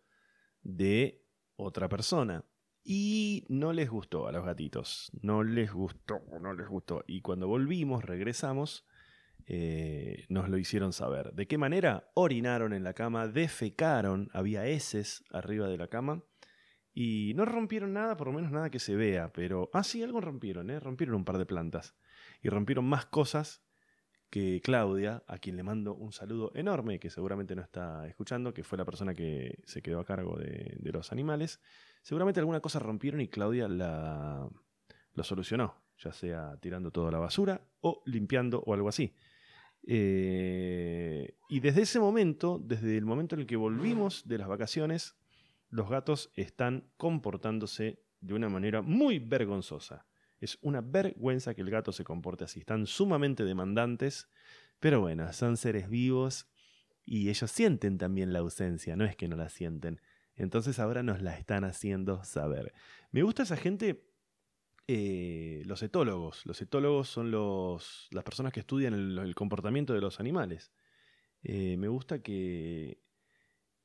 de 0.62 1.24
otra 1.56 1.88
persona. 1.88 2.44
Y 2.82 3.44
no 3.48 3.72
les 3.72 3.90
gustó 3.90 4.26
a 4.26 4.32
los 4.32 4.44
gatitos, 4.44 5.12
no 5.22 5.44
les 5.44 5.72
gustó, 5.72 6.22
no 6.40 6.54
les 6.54 6.66
gustó. 6.66 7.04
Y 7.06 7.20
cuando 7.20 7.46
volvimos, 7.46 8.04
regresamos, 8.04 8.86
eh, 9.46 10.24
nos 10.28 10.48
lo 10.48 10.56
hicieron 10.56 10.92
saber. 10.92 11.32
¿De 11.34 11.46
qué 11.46 11.58
manera? 11.58 12.10
Orinaron 12.14 12.72
en 12.72 12.82
la 12.82 12.94
cama, 12.94 13.28
defecaron, 13.28 14.30
había 14.32 14.66
heces 14.66 15.24
arriba 15.30 15.68
de 15.68 15.76
la 15.76 15.88
cama. 15.88 16.24
Y 16.92 17.34
no 17.36 17.44
rompieron 17.44 17.92
nada, 17.92 18.16
por 18.16 18.28
lo 18.28 18.32
menos 18.32 18.50
nada 18.50 18.70
que 18.70 18.80
se 18.80 18.96
vea, 18.96 19.32
pero... 19.32 19.70
Ah, 19.72 19.84
sí, 19.84 20.02
algo 20.02 20.20
rompieron, 20.20 20.70
¿eh? 20.70 20.80
Rompieron 20.80 21.14
un 21.14 21.24
par 21.24 21.38
de 21.38 21.46
plantas. 21.46 21.94
Y 22.42 22.48
rompieron 22.48 22.84
más 22.86 23.06
cosas 23.06 23.62
que 24.30 24.60
Claudia, 24.62 25.24
a 25.26 25.38
quien 25.38 25.56
le 25.56 25.64
mando 25.64 25.94
un 25.94 26.12
saludo 26.12 26.52
enorme, 26.54 27.00
que 27.00 27.10
seguramente 27.10 27.56
no 27.56 27.62
está 27.62 28.06
escuchando, 28.06 28.54
que 28.54 28.62
fue 28.62 28.78
la 28.78 28.84
persona 28.84 29.12
que 29.12 29.58
se 29.64 29.82
quedó 29.82 29.98
a 29.98 30.04
cargo 30.04 30.38
de, 30.38 30.78
los 30.92 31.10
animales, 31.12 31.60
seguramente 32.00 32.40
alguna 32.40 32.60
cosa 32.60 32.78
rompieron 32.78 33.20
y 33.20 33.28
Claudia 33.28 33.68
la, 33.68 34.48
lo 35.14 35.22
solucionó. 35.24 35.82
ya 35.98 36.12
sea 36.12 36.56
tirando 36.60 36.90
toda 36.90 37.10
la 37.10 37.18
basura 37.18 37.60
o 37.80 38.02
limpiando 38.06 38.62
o 38.64 38.72
algo 38.72 38.88
así. 38.88 39.14
Eh, 39.82 41.36
y 41.48 41.60
desde 41.60 41.82
ese 41.82 41.98
momento, 41.98 42.60
desde 42.62 42.96
el 42.96 43.04
momento 43.04 43.34
en 43.34 43.42
el 43.42 43.46
que 43.46 43.56
volvimos 43.56 44.26
de 44.28 44.38
las 44.38 44.48
vacaciones, 44.48 45.16
los 45.70 45.88
gatos 45.88 46.30
están 46.36 46.88
comportándose 46.96 48.02
de 48.20 48.34
una 48.34 48.48
manera 48.48 48.82
muy 48.82 49.18
vergonzosa. 49.18 50.06
Es 50.40 50.58
una 50.62 50.80
vergüenza 50.80 51.54
que 51.54 51.60
el 51.60 51.70
gato 51.70 51.92
se 51.92 52.02
comporte 52.02 52.44
así. 52.44 52.60
Están 52.60 52.86
sumamente 52.86 53.44
demandantes, 53.44 54.28
pero 54.80 55.00
bueno, 55.00 55.30
son 55.32 55.56
seres 55.56 55.88
vivos 55.88 56.48
y 57.04 57.28
ellos 57.28 57.50
sienten 57.50 57.98
también 57.98 58.32
la 58.32 58.38
ausencia, 58.38 58.96
no 58.96 59.04
es 59.04 59.16
que 59.16 59.28
no 59.28 59.36
la 59.36 59.50
sienten. 59.50 60.00
Entonces 60.34 60.78
ahora 60.78 61.02
nos 61.02 61.20
la 61.20 61.36
están 61.36 61.64
haciendo 61.64 62.24
saber. 62.24 62.72
Me 63.10 63.22
gusta 63.22 63.42
esa 63.42 63.56
gente, 63.56 64.06
eh, 64.88 65.62
los 65.66 65.82
etólogos. 65.82 66.46
Los 66.46 66.62
etólogos 66.62 67.08
son 67.08 67.30
los, 67.30 68.08
las 68.10 68.24
personas 68.24 68.52
que 68.52 68.60
estudian 68.60 68.94
el, 68.94 69.34
comportamiento 69.34 69.92
de 69.92 70.00
los 70.00 70.18
animales. 70.18 70.72
Eh, 71.42 71.76
me 71.76 71.88
gusta 71.88 72.22
que, 72.22 73.02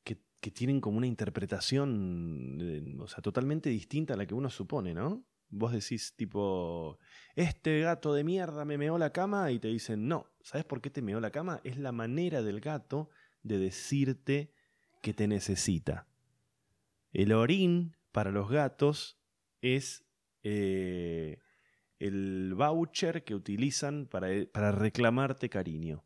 que, 0.04 0.52
tienen 0.52 0.80
como 0.80 1.00
una 1.00 1.08
interpretación, 1.08 2.60
eh, 2.62 2.96
o 3.00 3.08
sea, 3.08 3.24
totalmente 3.24 3.72
distinta 3.72 4.14
a 4.14 4.18
la 4.18 4.28
que 4.28 4.36
uno 4.36 4.52
supone, 4.52 4.94
¿no? 4.94 5.26
Vos 5.50 5.72
decís 5.72 6.14
tipo, 6.16 7.00
este 7.36 7.80
gato 7.82 8.14
de 8.14 8.24
mierda 8.24 8.66
me 8.66 8.78
meó 8.78 8.98
la 8.98 9.12
cama 9.12 9.52
y 9.52 9.60
te 9.60 9.68
dicen, 9.68 10.08
no, 10.08 10.28
¿sabes 10.42 10.66
por 10.66 10.82
qué 10.82 10.90
te 10.90 11.02
meó 11.02 11.20
la 11.20 11.32
cama? 11.32 11.62
Es 11.64 11.78
la 11.78 11.92
manera 11.92 12.42
del 12.42 12.60
gato 12.60 13.10
de 13.44 13.58
decirte 13.58 14.52
que 15.02 15.14
te 15.14 15.28
necesita. 15.28 16.08
El 17.14 17.32
orín 17.32 17.96
para 18.12 18.32
los 18.32 18.50
gatos 18.50 19.20
es 19.62 20.06
eh, 20.44 21.40
el 22.00 22.54
voucher 22.56 23.24
que 23.24 23.36
utilizan 23.36 24.08
para, 24.08 24.28
para 24.52 24.72
reclamarte 24.72 25.50
cariño. 25.50 26.04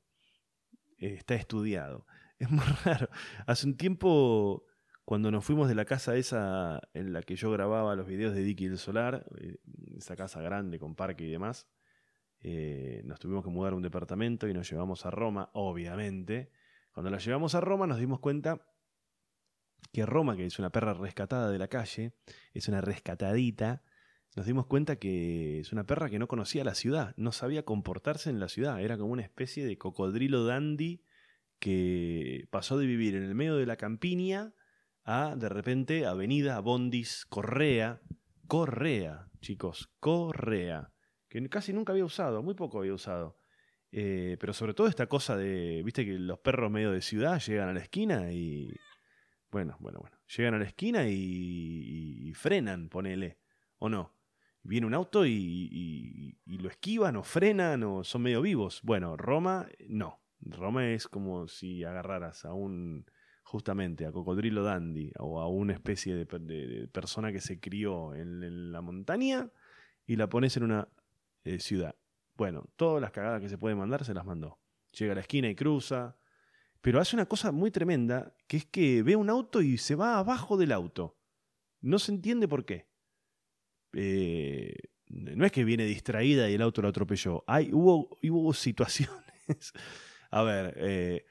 está 0.97 1.35
estudiado. 1.35 2.05
Es 2.39 2.49
muy 2.49 2.63
raro. 2.85 3.09
Hace 3.47 3.67
un 3.67 3.75
tiempo 3.75 4.63
cuando 5.09 5.31
nos 5.31 5.43
fuimos 5.43 5.67
de 5.67 5.73
la 5.73 5.85
casa 5.85 6.15
esa 6.17 6.81
en 6.93 7.13
la 7.13 7.23
que 7.23 7.35
yo 7.35 7.49
grababa 7.49 7.95
los 7.95 8.05
videos 8.05 8.35
de 8.35 8.43
Dicky 8.43 8.65
el 8.65 8.77
Solar, 8.77 9.25
eh, 9.39 9.57
esa 9.97 10.15
casa 10.15 10.39
grande 10.39 10.77
con 10.77 10.93
parque 10.93 11.23
y 11.23 11.31
demás, 11.31 11.67
eh, 12.41 13.01
nos 13.05 13.17
tuvimos 13.17 13.43
que 13.43 13.49
mudar 13.49 13.73
a 13.73 13.75
un 13.75 13.81
departamento 13.81 14.47
y 14.47 14.53
nos 14.53 14.69
llevamos 14.69 15.07
a 15.07 15.09
Roma, 15.09 15.49
obviamente. 15.53 16.51
Cuando 16.91 17.09
la 17.09 17.17
llevamos 17.17 17.55
a 17.55 17.59
Roma 17.59 17.87
nos 17.87 17.97
dimos 17.97 18.19
cuenta 18.19 18.61
que 19.91 20.05
Roma, 20.05 20.37
que 20.37 20.45
es 20.45 20.59
una 20.59 20.71
perra 20.71 20.93
rescatada 20.93 21.49
de 21.49 21.57
la 21.57 21.69
calle, 21.69 22.13
es 22.53 22.67
una 22.67 22.79
rescatadita, 22.79 23.81
nos 24.35 24.45
dimos 24.45 24.67
cuenta 24.67 24.97
que 24.97 25.61
es 25.61 25.71
una 25.73 25.87
perra 25.87 26.11
que 26.11 26.19
no 26.19 26.27
conocía 26.27 26.63
la 26.63 26.75
ciudad, 26.75 27.15
no 27.17 27.31
sabía 27.31 27.65
comportarse 27.65 28.29
en 28.29 28.39
la 28.39 28.47
ciudad, 28.47 28.79
era 28.79 28.95
como 28.95 29.13
una 29.13 29.23
especie 29.23 29.65
de 29.65 29.75
cocodrilo 29.75 30.45
dandy 30.45 31.03
que 31.57 32.47
pasó 32.51 32.77
de 32.77 32.85
vivir 32.85 33.15
en 33.15 33.23
el 33.23 33.33
medio 33.33 33.55
de 33.55 33.65
la 33.65 33.75
campiña 33.75 34.53
a 35.09 35.35
de 35.35 35.49
repente 35.49 36.05
Avenida 36.05 36.59
Bondis 36.59 37.25
Correa, 37.25 37.99
Correa, 38.47 39.27
chicos, 39.41 39.91
Correa, 39.99 40.93
que 41.27 41.49
casi 41.49 41.73
nunca 41.73 41.93
había 41.93 42.05
usado, 42.05 42.43
muy 42.43 42.53
poco 42.53 42.77
había 42.77 42.93
usado. 42.93 43.39
Eh, 43.91 44.37
pero 44.39 44.53
sobre 44.53 44.75
todo 44.75 44.85
esta 44.85 45.07
cosa 45.07 45.35
de, 45.35 45.81
viste 45.83 46.05
que 46.05 46.13
los 46.13 46.37
perros 46.37 46.69
medio 46.69 46.91
de 46.91 47.01
ciudad 47.01 47.39
llegan 47.39 47.69
a 47.69 47.73
la 47.73 47.79
esquina 47.79 48.31
y... 48.31 48.71
Bueno, 49.49 49.77
bueno, 49.79 49.99
bueno. 49.99 50.15
Llegan 50.37 50.53
a 50.53 50.59
la 50.59 50.65
esquina 50.65 51.07
y, 51.07 52.31
frenan, 52.35 52.87
ponele. 52.87 53.39
¿O 53.79 53.89
no? 53.89 54.13
Viene 54.61 54.85
un 54.85 54.93
auto 54.93 55.25
y, 55.25 56.37
y, 56.45 56.57
lo 56.59 56.69
esquivan 56.69 57.15
o 57.15 57.23
frenan 57.23 57.81
o 57.81 58.03
son 58.03 58.21
medio 58.21 58.43
vivos. 58.43 58.81
Bueno, 58.83 59.17
Roma, 59.17 59.67
no. 59.87 60.21
Roma 60.39 60.91
es 60.91 61.07
como 61.07 61.47
si 61.47 61.83
agarraras 61.83 62.45
a 62.45 62.53
un 62.53 63.05
justamente 63.49 64.05
a 64.05 64.11
Cocodrilo 64.11 64.63
Dandy 64.63 65.11
o 65.17 65.41
a 65.41 65.47
una 65.47 65.73
especie 65.73 66.15
de, 66.15 66.87
persona 66.87 67.31
que 67.31 67.41
se 67.41 67.59
crió 67.59 68.13
en, 68.13 68.71
la 68.71 68.81
montaña 68.81 69.49
y 70.05 70.17
la 70.17 70.29
pones 70.29 70.55
en 70.55 70.63
una 70.63 70.87
eh, 71.43 71.59
ciudad. 71.59 71.95
Bueno, 72.35 72.69
todas 72.75 73.01
las 73.01 73.11
cagadas 73.11 73.41
que 73.41 73.49
se 73.49 73.57
puede 73.57 73.73
mandar 73.73 74.05
se 74.05 74.13
las 74.13 74.23
mandó. 74.23 74.59
Llega 74.91 75.13
a 75.13 75.15
la 75.15 75.21
esquina 75.21 75.49
y 75.49 75.55
cruza, 75.55 76.15
pero 76.79 77.01
hace 77.01 77.15
una 77.15 77.25
cosa 77.25 77.51
muy 77.51 77.71
tremenda, 77.71 78.35
que 78.47 78.57
es 78.57 78.65
que 78.65 79.01
ve 79.01 79.15
un 79.15 79.31
auto 79.31 79.63
y 79.63 79.79
se 79.79 79.95
va 79.95 80.19
abajo 80.19 80.55
del 80.55 80.71
auto. 80.71 81.17
No 81.81 81.97
se 81.97 82.11
entiende 82.11 82.47
por 82.47 82.65
qué. 82.65 82.87
Eh, 83.93 84.75
no 85.07 85.43
es 85.43 85.51
que 85.51 85.63
viene 85.63 85.85
distraída 85.85 86.47
y 86.51 86.53
el 86.53 86.61
auto 86.61 86.83
lo 86.83 86.89
atropelló. 86.89 87.43
Hay, 87.47 87.73
hubo, 87.73 88.15
hubo 88.21 88.53
situaciones. 88.53 89.73
a 90.29 90.43
ver, 90.43 90.75
eh, 90.77 91.25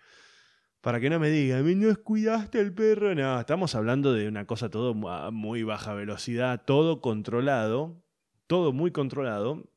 para 0.81 1.01
que 1.01 1.11
no 1.11 1.19
me 1.19 1.31
digan, 1.31 1.81
no 1.81 1.97
cuidaste 2.03 2.61
el 2.61 2.73
perro. 2.73 3.15
No, 3.15 3.41
estamos 3.41 3.75
hablando 3.75 4.13
de 4.13 4.29
una 4.29 4.47
cosa 4.47 4.71
todo 4.71 5.09
a 5.09 5.31
muy 5.31 5.63
baja 5.63 5.95
velocidad, 5.95 6.63
todo 6.65 7.01
controlado, 7.01 8.03
todo 8.47 8.73
muy 8.73 8.93
controlado, 8.93 9.71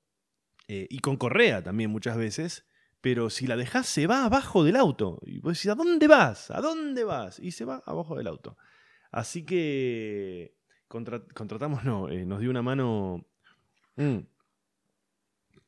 eh, 0.67 0.87
y 0.89 0.99
con 0.99 1.17
correa 1.17 1.63
también 1.63 1.89
muchas 1.89 2.17
veces. 2.17 2.67
Pero 3.01 3.31
si 3.31 3.47
la 3.47 3.55
dejas, 3.55 3.87
se 3.87 4.05
va 4.05 4.25
abajo 4.25 4.63
del 4.63 4.75
auto. 4.75 5.19
Y 5.23 5.39
vos 5.39 5.53
decís, 5.53 5.71
¿a 5.71 5.75
dónde 5.75 6.07
vas? 6.07 6.51
¿A 6.51 6.61
dónde 6.61 7.03
vas? 7.03 7.39
Y 7.39 7.51
se 7.51 7.65
va 7.65 7.81
abajo 7.85 8.15
del 8.15 8.27
auto. 8.27 8.57
Así 9.11 9.43
que 9.43 10.55
contratamos, 10.87 11.83
no, 11.83 12.09
eh, 12.09 12.25
nos 12.25 12.41
dio 12.41 12.49
una 12.49 12.61
mano 12.61 13.25
mm, 13.95 14.19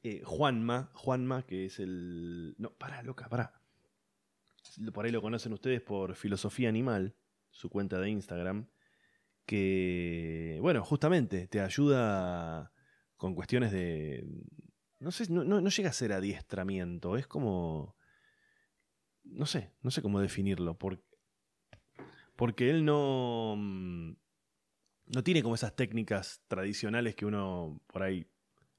eh, 0.03 0.21
Juanma, 0.23 0.91
Juanma, 0.93 1.43
que 1.43 1.65
es 1.65 1.79
el... 1.79 2.55
No, 2.57 2.73
para, 2.73 3.01
loca, 3.03 3.29
para 3.29 3.62
por 4.93 5.05
ahí 5.05 5.11
lo 5.11 5.21
conocen 5.21 5.53
ustedes 5.53 5.81
por 5.81 6.15
Filosofía 6.15 6.69
Animal, 6.69 7.15
su 7.49 7.69
cuenta 7.69 7.99
de 7.99 8.09
Instagram, 8.09 8.67
que, 9.45 10.57
bueno, 10.61 10.83
justamente 10.83 11.47
te 11.47 11.61
ayuda 11.61 12.71
con 13.17 13.35
cuestiones 13.35 13.71
de... 13.71 14.25
No 14.99 15.11
sé, 15.11 15.29
no, 15.29 15.59
llega 15.59 15.89
a 15.89 15.93
ser 15.93 16.13
adiestramiento, 16.13 17.17
es 17.17 17.27
como... 17.27 17.95
No 19.23 19.45
sé, 19.45 19.71
no 19.81 19.91
sé 19.91 20.01
cómo 20.01 20.19
definirlo, 20.19 20.77
porque, 20.77 21.03
porque 22.35 22.69
él 22.69 22.85
no... 22.85 23.55
No 25.05 25.23
tiene 25.23 25.43
como 25.43 25.55
esas 25.55 25.75
técnicas 25.75 26.43
tradicionales 26.47 27.15
que 27.15 27.25
uno 27.25 27.81
por 27.87 28.03
ahí 28.03 28.25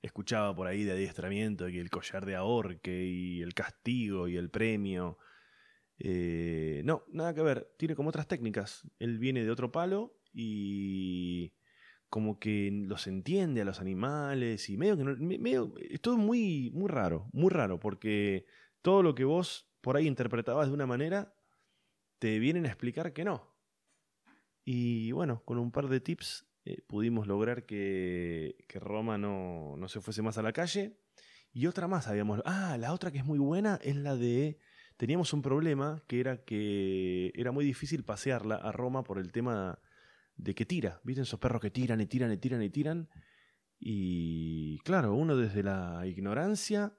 escuchaba 0.01 0.55
por 0.55 0.67
ahí 0.67 0.85
de 0.85 0.93
adiestramiento, 0.93 1.69
y 1.69 1.79
el 1.79 1.91
collar 1.91 2.27
de 2.27 2.37
ahorque 2.37 3.05
y 3.05 3.43
el 3.43 3.55
castigo 3.55 4.29
y 4.29 4.37
el 4.37 4.51
premio. 4.51 5.19
Eh, 5.99 6.83
no, 6.85 7.05
nada 7.09 7.35
que 7.35 7.43
ver. 7.43 7.75
Tiene 7.77 7.95
como 7.95 8.09
otras 8.09 8.29
técnicas. 8.29 8.89
Él 8.99 9.19
viene 9.19 9.45
de 9.45 9.51
otro 9.51 9.73
palo 9.73 10.19
y 10.33 11.55
como 12.09 12.39
que 12.39 12.71
los 12.73 13.07
entiende 13.07 13.63
a 13.63 13.65
los 13.65 13.81
animales 13.81 14.69
y 14.69 14.77
medio 14.77 14.97
que 14.97 15.05
no, 15.05 15.17
medio, 15.17 15.75
es 15.79 16.01
todo 16.01 16.17
muy, 16.17 16.71
muy 16.73 16.89
raro, 16.89 17.29
muy 17.33 17.51
raro, 17.51 17.81
porque 17.81 18.47
todo 18.83 19.03
lo 19.03 19.17
que 19.17 19.25
vos 19.25 19.69
por 19.85 19.97
ahí 19.99 20.07
interpretabas 20.07 20.69
de 20.69 20.75
una 20.75 20.87
manera, 20.87 21.35
te 22.19 22.39
vienen 22.39 22.65
a 22.65 22.69
explicar 22.69 23.13
que 23.13 23.23
no. 23.23 23.55
Y 24.65 25.13
bueno, 25.13 25.43
con 25.45 25.59
un 25.59 25.73
par 25.73 25.89
de 25.89 26.01
tips 26.01 26.47
eh, 26.65 26.81
pudimos 26.87 27.27
lograr 27.27 27.67
que, 27.67 28.65
que 28.67 28.81
Roma 28.81 29.19
no, 29.19 29.77
no 29.77 29.89
se 29.89 30.01
fuese 30.01 30.23
más 30.23 30.39
a 30.39 30.43
la 30.43 30.55
calle. 30.55 30.99
Y 31.53 31.67
otra 31.67 31.87
más 31.87 32.09
habíamos... 32.09 32.41
Ah, 32.47 32.79
la 32.79 32.95
otra 32.95 33.13
que 33.13 33.19
es 33.19 33.27
muy 33.27 33.39
buena 33.39 33.79
es 33.83 33.95
la 33.97 34.17
de 34.17 34.59
teníamos 34.97 35.33
un 35.33 35.43
problema 35.43 36.03
que 36.07 36.21
era 36.21 36.45
que 36.45 37.33
era 37.35 37.53
muy 37.53 37.65
difícil 37.65 38.05
pasearla 38.05 38.57
a 38.57 38.73
Roma 38.73 39.03
por 39.03 39.19
el 39.19 39.33
tema 39.33 39.79
de 40.37 40.55
que 40.55 40.67
tira. 40.67 41.01
¿Viste 41.05 41.23
esos 41.23 41.41
perros 41.41 41.61
que 41.61 41.71
tiran 41.71 42.01
y 42.01 42.07
tiran 42.07 42.33
y 42.33 42.37
tiran 42.37 42.63
y 42.63 42.71
tiran? 42.71 43.09
Y 43.79 44.79
claro, 44.81 45.15
uno 45.15 45.37
desde 45.37 45.63
la 45.63 46.07
ignorancia, 46.07 46.97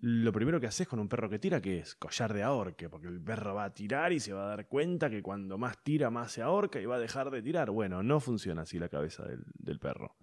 lo 0.00 0.32
primero 0.32 0.60
que 0.60 0.66
haces 0.66 0.86
con 0.86 1.00
un 1.00 1.08
perro 1.08 1.28
que 1.28 1.38
tira, 1.38 1.60
que 1.60 1.78
es 1.78 1.94
collar 1.94 2.32
de 2.32 2.42
ahorque, 2.42 2.88
porque 2.88 3.08
el 3.08 3.22
perro 3.22 3.54
va 3.54 3.64
a 3.64 3.74
tirar 3.74 4.12
y 4.12 4.20
se 4.20 4.32
va 4.32 4.44
a 4.44 4.48
dar 4.48 4.68
cuenta 4.68 5.10
que 5.10 5.22
cuando 5.22 5.58
más 5.58 5.82
tira, 5.82 6.10
más 6.10 6.32
se 6.32 6.42
ahorca 6.42 6.80
y 6.80 6.86
va 6.86 6.96
a 6.96 7.00
dejar 7.00 7.30
de 7.30 7.42
tirar. 7.42 7.70
Bueno, 7.70 8.02
no 8.02 8.20
funciona 8.20 8.62
así 8.62 8.78
la 8.78 8.88
cabeza 8.88 9.24
del, 9.24 9.44
del 9.54 9.78
perro. 9.78 10.16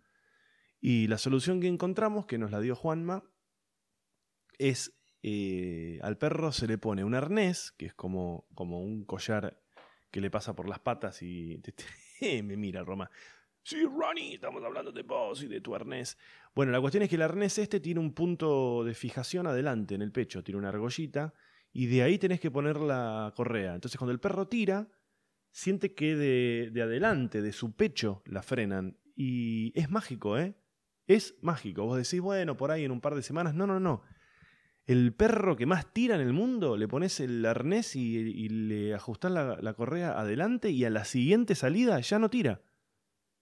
Y 0.80 1.08
la 1.08 1.18
solución 1.18 1.60
que 1.60 1.68
encontramos, 1.68 2.26
que 2.26 2.38
nos 2.38 2.52
la 2.52 2.60
dio 2.60 2.76
Juanma, 2.76 3.24
es 4.58 4.94
eh, 5.28 5.98
al 6.04 6.20
perro 6.20 6.52
se 6.52 6.68
le 6.68 6.78
pone 6.78 7.04
un 7.04 7.16
arnés, 7.16 7.72
que 7.72 7.88
es 7.88 7.96
como, 7.96 8.48
como 8.54 8.80
un 8.80 9.06
collar 9.06 9.60
que 10.12 10.22
le 10.22 10.30
pasa 10.30 10.56
por 10.56 10.70
las 10.70 10.78
patas 10.78 11.24
y 11.24 11.64
me 12.44 12.56
mira 12.56 12.84
Roma. 12.84 13.10
Sí, 13.64 13.84
Ronnie, 13.84 14.36
estamos 14.36 14.64
hablando 14.64 14.92
de 14.92 15.02
vos 15.02 15.42
y 15.42 15.48
de 15.48 15.62
tu 15.62 15.74
arnés. 15.74 16.20
Bueno, 16.54 16.72
la 16.72 16.80
cuestión 16.80 17.02
es 17.02 17.10
que 17.10 17.16
el 17.16 17.24
arnés 17.24 17.58
este 17.58 17.80
tiene 17.80 18.02
un 18.02 18.14
punto 18.14 18.84
de 18.84 18.94
fijación 18.94 19.48
adelante 19.48 19.96
en 19.96 20.04
el 20.04 20.12
pecho, 20.12 20.44
tiene 20.44 20.60
una 20.60 20.70
argollita, 20.70 21.34
y 21.74 21.88
de 21.88 22.04
ahí 22.04 22.20
tenés 22.20 22.40
que 22.40 22.52
poner 22.52 22.78
la 22.78 23.34
correa. 23.36 23.74
Entonces 23.74 23.98
cuando 23.98 24.12
el 24.12 24.20
perro 24.20 24.48
tira, 24.48 24.88
siente 25.50 25.96
que 25.96 26.16
de, 26.16 26.70
de 26.72 26.82
adelante, 26.84 27.42
de 27.42 27.52
su 27.52 27.76
pecho, 27.76 28.22
la 28.28 28.44
frenan. 28.44 29.00
Y 29.16 29.74
es 29.74 29.90
mágico, 29.90 30.38
¿eh? 30.38 30.54
Es 31.08 31.36
mágico. 31.42 31.84
Vos 31.84 31.98
decís, 31.98 32.22
bueno, 32.22 32.56
por 32.56 32.70
ahí 32.70 32.86
en 32.86 32.92
un 32.92 33.02
par 33.02 33.16
de 33.16 33.24
semanas. 33.24 33.56
No, 33.56 33.66
no, 33.66 33.80
no. 33.80 34.04
El 34.86 35.14
perro 35.14 35.56
que 35.56 35.66
más 35.66 35.92
tira 35.92 36.16
en 36.16 36.22
el 36.22 36.32
mundo, 36.32 36.78
le 36.78 36.88
pones 36.88 37.20
el 37.20 37.44
arnés 37.46 37.96
y, 37.96 38.50
le 38.50 38.94
ajustás 38.94 39.32
la, 39.32 39.74
correa 39.74 40.20
adelante 40.20 40.70
y 40.70 40.86
a 40.86 40.92
la 40.92 41.06
siguiente 41.06 41.56
salida 41.56 42.00
ya 42.00 42.20
no 42.20 42.30
tira. 42.30 42.62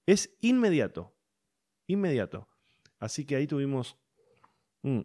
Es 0.06 0.38
inmediato. 0.40 1.14
Inmediato. 1.88 2.48
Así 3.00 3.26
que 3.26 3.36
ahí 3.36 3.46
tuvimos 3.46 3.98
mm, 4.84 5.02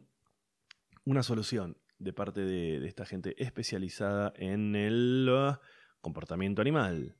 una 1.06 1.24
solución 1.24 1.76
de 1.98 2.12
parte 2.12 2.42
de, 2.42 2.86
esta 2.86 3.04
gente 3.04 3.34
especializada 3.42 4.32
en 4.36 4.76
el 4.76 5.28
uh, 5.28 5.56
comportamiento 6.00 6.62
animal. 6.62 7.17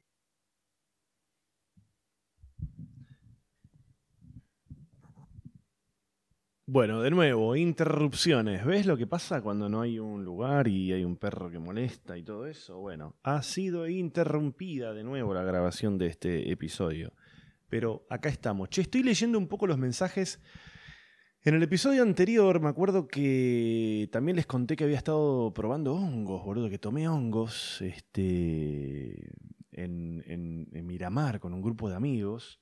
Bueno, 6.71 7.01
de 7.01 7.11
nuevo, 7.11 7.57
interrupciones. 7.57 8.63
¿Ves 8.63 8.85
lo 8.85 8.99
que 8.99 9.07
pasa 9.07 9.41
cuando 9.41 9.71
no 9.71 9.81
hay 9.81 9.99
un 9.99 10.23
lugar 10.23 10.69
y 10.69 10.93
hay 10.93 11.03
un 11.03 11.17
perro 11.17 11.51
que 11.51 11.59
molesta 11.59 12.19
y 12.19 12.23
todo 12.23 12.47
eso? 12.47 12.79
Bueno, 12.79 13.17
ha 13.23 13.41
sido 13.41 13.89
interrumpida 13.89 14.93
de 14.93 15.03
nuevo 15.03 15.33
la 15.33 15.45
grabación 15.45 15.97
de 15.97 16.09
este 16.09 16.53
episodio. 16.53 17.15
Pero 17.71 18.05
acá 18.11 18.29
estamos. 18.29 18.69
Che, 18.69 18.83
estoy 18.83 19.03
leyendo 19.03 19.39
un 19.39 19.49
poco 19.49 19.67
los 19.67 19.79
mensajes. 19.79 20.43
En 21.43 21.55
el 21.55 21.63
episodio 21.63 22.03
anterior 22.03 22.61
me 22.61 22.69
acuerdo 22.69 23.09
que 23.09 24.11
también 24.13 24.37
les 24.37 24.45
conté 24.45 24.77
que 24.77 24.85
había 24.85 24.99
estado 24.99 25.55
probando 25.55 25.95
hongos, 25.95 26.45
boludo, 26.45 26.69
que 26.69 26.79
tomé 26.79 27.09
hongos 27.09 27.81
este, 27.81 29.33
en, 29.73 30.23
en 30.71 30.87
Miramar 30.87 31.41
con 31.41 31.55
un 31.55 31.63
grupo 31.63 31.89
de 31.89 31.97
amigos. 31.97 32.61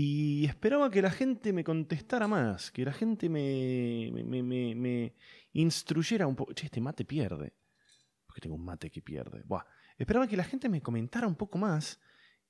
Y 0.00 0.44
esperaba 0.44 0.92
que 0.92 1.02
la 1.02 1.10
gente 1.10 1.52
me 1.52 1.64
contestara 1.64 2.28
más, 2.28 2.70
que 2.70 2.84
la 2.84 2.92
gente 2.92 3.28
me, 3.28 5.12
instruyera 5.54 6.28
un 6.28 6.36
poco. 6.36 6.52
Che, 6.52 6.66
este 6.66 6.80
mate 6.80 7.04
pierde. 7.04 7.56
Porque 8.24 8.40
tengo 8.40 8.54
un 8.54 8.64
mate 8.64 8.92
que 8.92 9.02
pierde. 9.02 9.42
Buah. 9.44 9.64
Esperaba 9.98 10.28
que 10.28 10.36
la 10.36 10.44
gente 10.44 10.68
me 10.68 10.80
comentara 10.80 11.26
un 11.26 11.34
poco 11.34 11.58
más. 11.58 11.98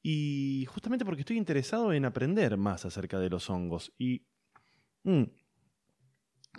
Y 0.02 0.66
justamente 0.66 1.06
porque 1.06 1.22
estoy 1.22 1.38
interesado 1.38 1.94
en 1.94 2.04
aprender 2.04 2.58
más 2.58 2.84
acerca 2.84 3.18
de 3.18 3.30
los 3.30 3.48
hongos. 3.48 3.94
Y. 3.96 4.26
Mm, 5.04 5.22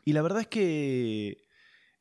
y 0.06 0.14
la 0.14 0.24
verdad 0.24 0.42
es 0.42 0.48
que. 0.48 1.44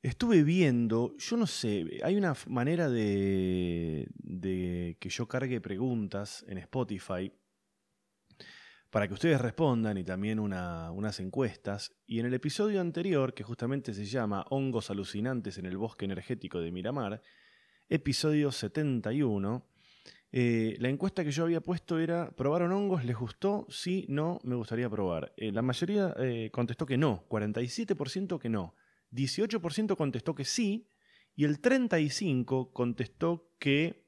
Estuve 0.00 0.44
viendo, 0.44 1.14
yo 1.18 1.36
no 1.36 1.46
sé, 1.46 1.84
hay 2.04 2.16
una 2.16 2.32
manera 2.46 2.88
de 2.88 4.06
que 4.98 5.08
yo 5.10 5.26
cargue 5.26 5.60
preguntas 5.60 6.44
en 6.48 6.56
Spotify 6.58 7.32
para 8.90 9.06
que 9.06 9.14
ustedes 9.14 9.40
respondan 9.40 9.98
y 9.98 10.04
también 10.04 10.38
unas 10.38 11.20
encuestas. 11.20 11.94
Y 12.06 12.20
en 12.20 12.26
el 12.26 12.34
episodio 12.34 12.80
anterior, 12.80 13.34
que 13.34 13.44
justamente 13.44 13.92
se 13.92 14.04
llama 14.04 14.44
Hongos 14.50 14.90
alucinantes 14.90 15.58
en 15.58 15.66
el 15.66 15.76
bosque 15.76 16.06
energético 16.06 16.60
de 16.60 16.72
Miramar, 16.72 17.20
episodio 17.88 18.50
71, 18.50 19.66
eh, 20.30 20.76
la 20.78 20.88
encuesta 20.88 21.24
que 21.24 21.30
yo 21.30 21.44
había 21.44 21.62
puesto 21.62 21.98
era, 21.98 22.30
¿probaron 22.36 22.72
hongos? 22.72 23.04
¿Les 23.04 23.16
gustó? 23.16 23.66
Sí, 23.70 24.04
no, 24.08 24.38
me 24.42 24.56
gustaría 24.56 24.90
probar. 24.90 25.32
Eh, 25.36 25.52
la 25.52 25.62
mayoría 25.62 26.14
eh, 26.18 26.50
contestó 26.52 26.84
que 26.84 26.98
no, 26.98 27.26
47% 27.28 28.38
que 28.38 28.48
no, 28.48 28.74
18% 29.12 29.96
contestó 29.96 30.34
que 30.34 30.44
sí 30.44 30.88
y 31.34 31.44
el 31.44 31.62
35% 31.62 32.72
contestó 32.72 33.50
que 33.58 34.07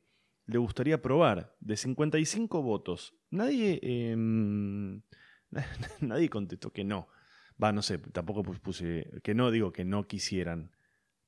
le 0.50 0.58
gustaría 0.58 1.00
probar. 1.00 1.56
De 1.60 1.76
55 1.76 2.62
votos, 2.62 3.14
Nadie, 3.30 3.78
em, 3.82 5.02
nadie 6.00 6.28
contestó 6.28 6.72
que 6.72 6.84
no. 6.84 7.08
Va, 7.62 7.72
no 7.72 7.82
sé, 7.82 7.98
tampoco 7.98 8.42
puse 8.42 9.08
que 9.22 9.34
no, 9.34 9.50
digo 9.50 9.72
que 9.72 9.84
no 9.84 10.06
quisieran 10.06 10.70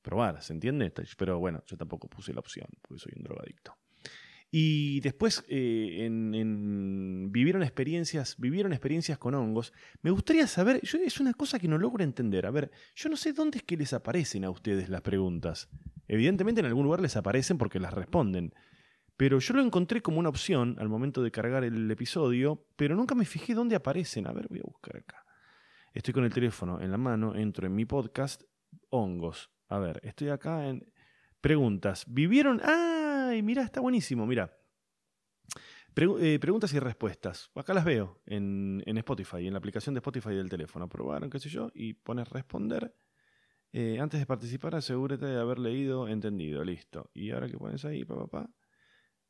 probar, 0.01 0.41
¿se 0.41 0.53
entiende? 0.53 0.91
Pero 1.17 1.39
bueno, 1.39 1.63
yo 1.65 1.77
tampoco 1.77 2.09
puse 2.09 2.33
la 2.33 2.39
opción, 2.39 2.67
porque 2.81 2.99
soy 2.99 3.13
un 3.15 3.23
drogadicto. 3.23 3.77
Y 4.51 4.99
después 4.99 5.43
eh, 5.47 6.07
vivieron 6.09 7.63
experiencias, 7.63 8.35
vivieron 8.37 8.73
experiencias 8.73 9.17
con 9.17 9.33
hongos. 9.33 9.73
Me 10.01 10.11
gustaría 10.11 10.45
saber, 10.45 10.79
yo, 10.83 10.99
es 10.99 11.19
una 11.19 11.33
cosa 11.33 11.57
que 11.57 11.67
no 11.67 11.77
logro 11.77 12.03
entender. 12.03 12.45
A 12.45 12.51
ver, 12.51 12.69
yo 12.95 13.09
no 13.09 13.17
sé 13.17 13.33
dónde 13.33 13.59
es 13.59 13.63
que 13.63 13.77
les 13.77 13.93
aparecen 13.93 14.43
a 14.43 14.51
ustedes 14.51 14.89
las 14.89 15.01
preguntas. 15.01 15.69
Evidentemente 16.07 16.61
en 16.61 16.67
algún 16.67 16.83
lugar 16.83 17.01
les 17.01 17.15
aparecen 17.15 17.57
porque 17.57 17.79
las 17.79 17.93
responden. 17.93 18.53
Pero 19.23 19.39
yo 19.39 19.53
lo 19.53 19.61
encontré 19.61 20.01
como 20.01 20.19
una 20.19 20.27
opción 20.27 20.75
al 20.79 20.89
momento 20.89 21.23
de 21.23 21.31
cargar 21.31 21.63
el 21.63 21.89
episodio, 21.89 22.67
pero 22.75 22.93
nunca 22.93 23.15
me 23.15 23.23
fijé 23.23 23.53
dónde 23.53 23.73
aparecen. 23.73 24.27
A 24.27 24.33
ver, 24.33 24.47
voy 24.49 24.59
a 24.59 24.63
buscar 24.63 24.97
acá. 24.97 25.23
Estoy 25.93 26.13
con 26.13 26.25
el 26.25 26.33
teléfono 26.33 26.81
en 26.81 26.91
la 26.91 26.97
mano, 26.97 27.33
entro 27.33 27.65
en 27.65 27.73
mi 27.73 27.85
podcast, 27.85 28.43
hongos. 28.89 29.49
A 29.69 29.79
ver, 29.79 30.01
estoy 30.03 30.27
acá 30.27 30.67
en 30.67 30.91
preguntas. 31.39 32.03
¿Vivieron? 32.05 32.59
¡Ay! 32.65 33.41
Mira, 33.43 33.63
está 33.63 33.79
buenísimo, 33.79 34.25
mira. 34.25 34.57
Eh, 35.95 36.37
preguntas 36.41 36.73
y 36.73 36.79
respuestas. 36.79 37.49
Acá 37.55 37.73
las 37.73 37.85
veo 37.85 38.21
en, 38.25 38.83
en, 38.85 38.97
Spotify, 38.97 39.47
en 39.47 39.53
la 39.53 39.59
aplicación 39.59 39.95
de 39.95 39.99
Spotify 39.99 40.31
del 40.31 40.49
teléfono. 40.49 40.89
Probaron, 40.89 41.29
qué 41.29 41.39
sé 41.39 41.47
yo, 41.47 41.71
y 41.73 41.93
pones 41.93 42.27
responder. 42.27 42.93
Eh, 43.71 43.99
antes 44.01 44.19
de 44.19 44.25
participar, 44.25 44.75
asegúrate 44.75 45.27
de 45.27 45.39
haber 45.39 45.59
leído, 45.59 46.09
entendido. 46.09 46.61
Listo. 46.65 47.09
Y 47.13 47.31
ahora 47.31 47.47
que 47.47 47.57
pones 47.57 47.85
ahí, 47.85 48.03
papá, 48.03 48.27
papá. 48.27 48.49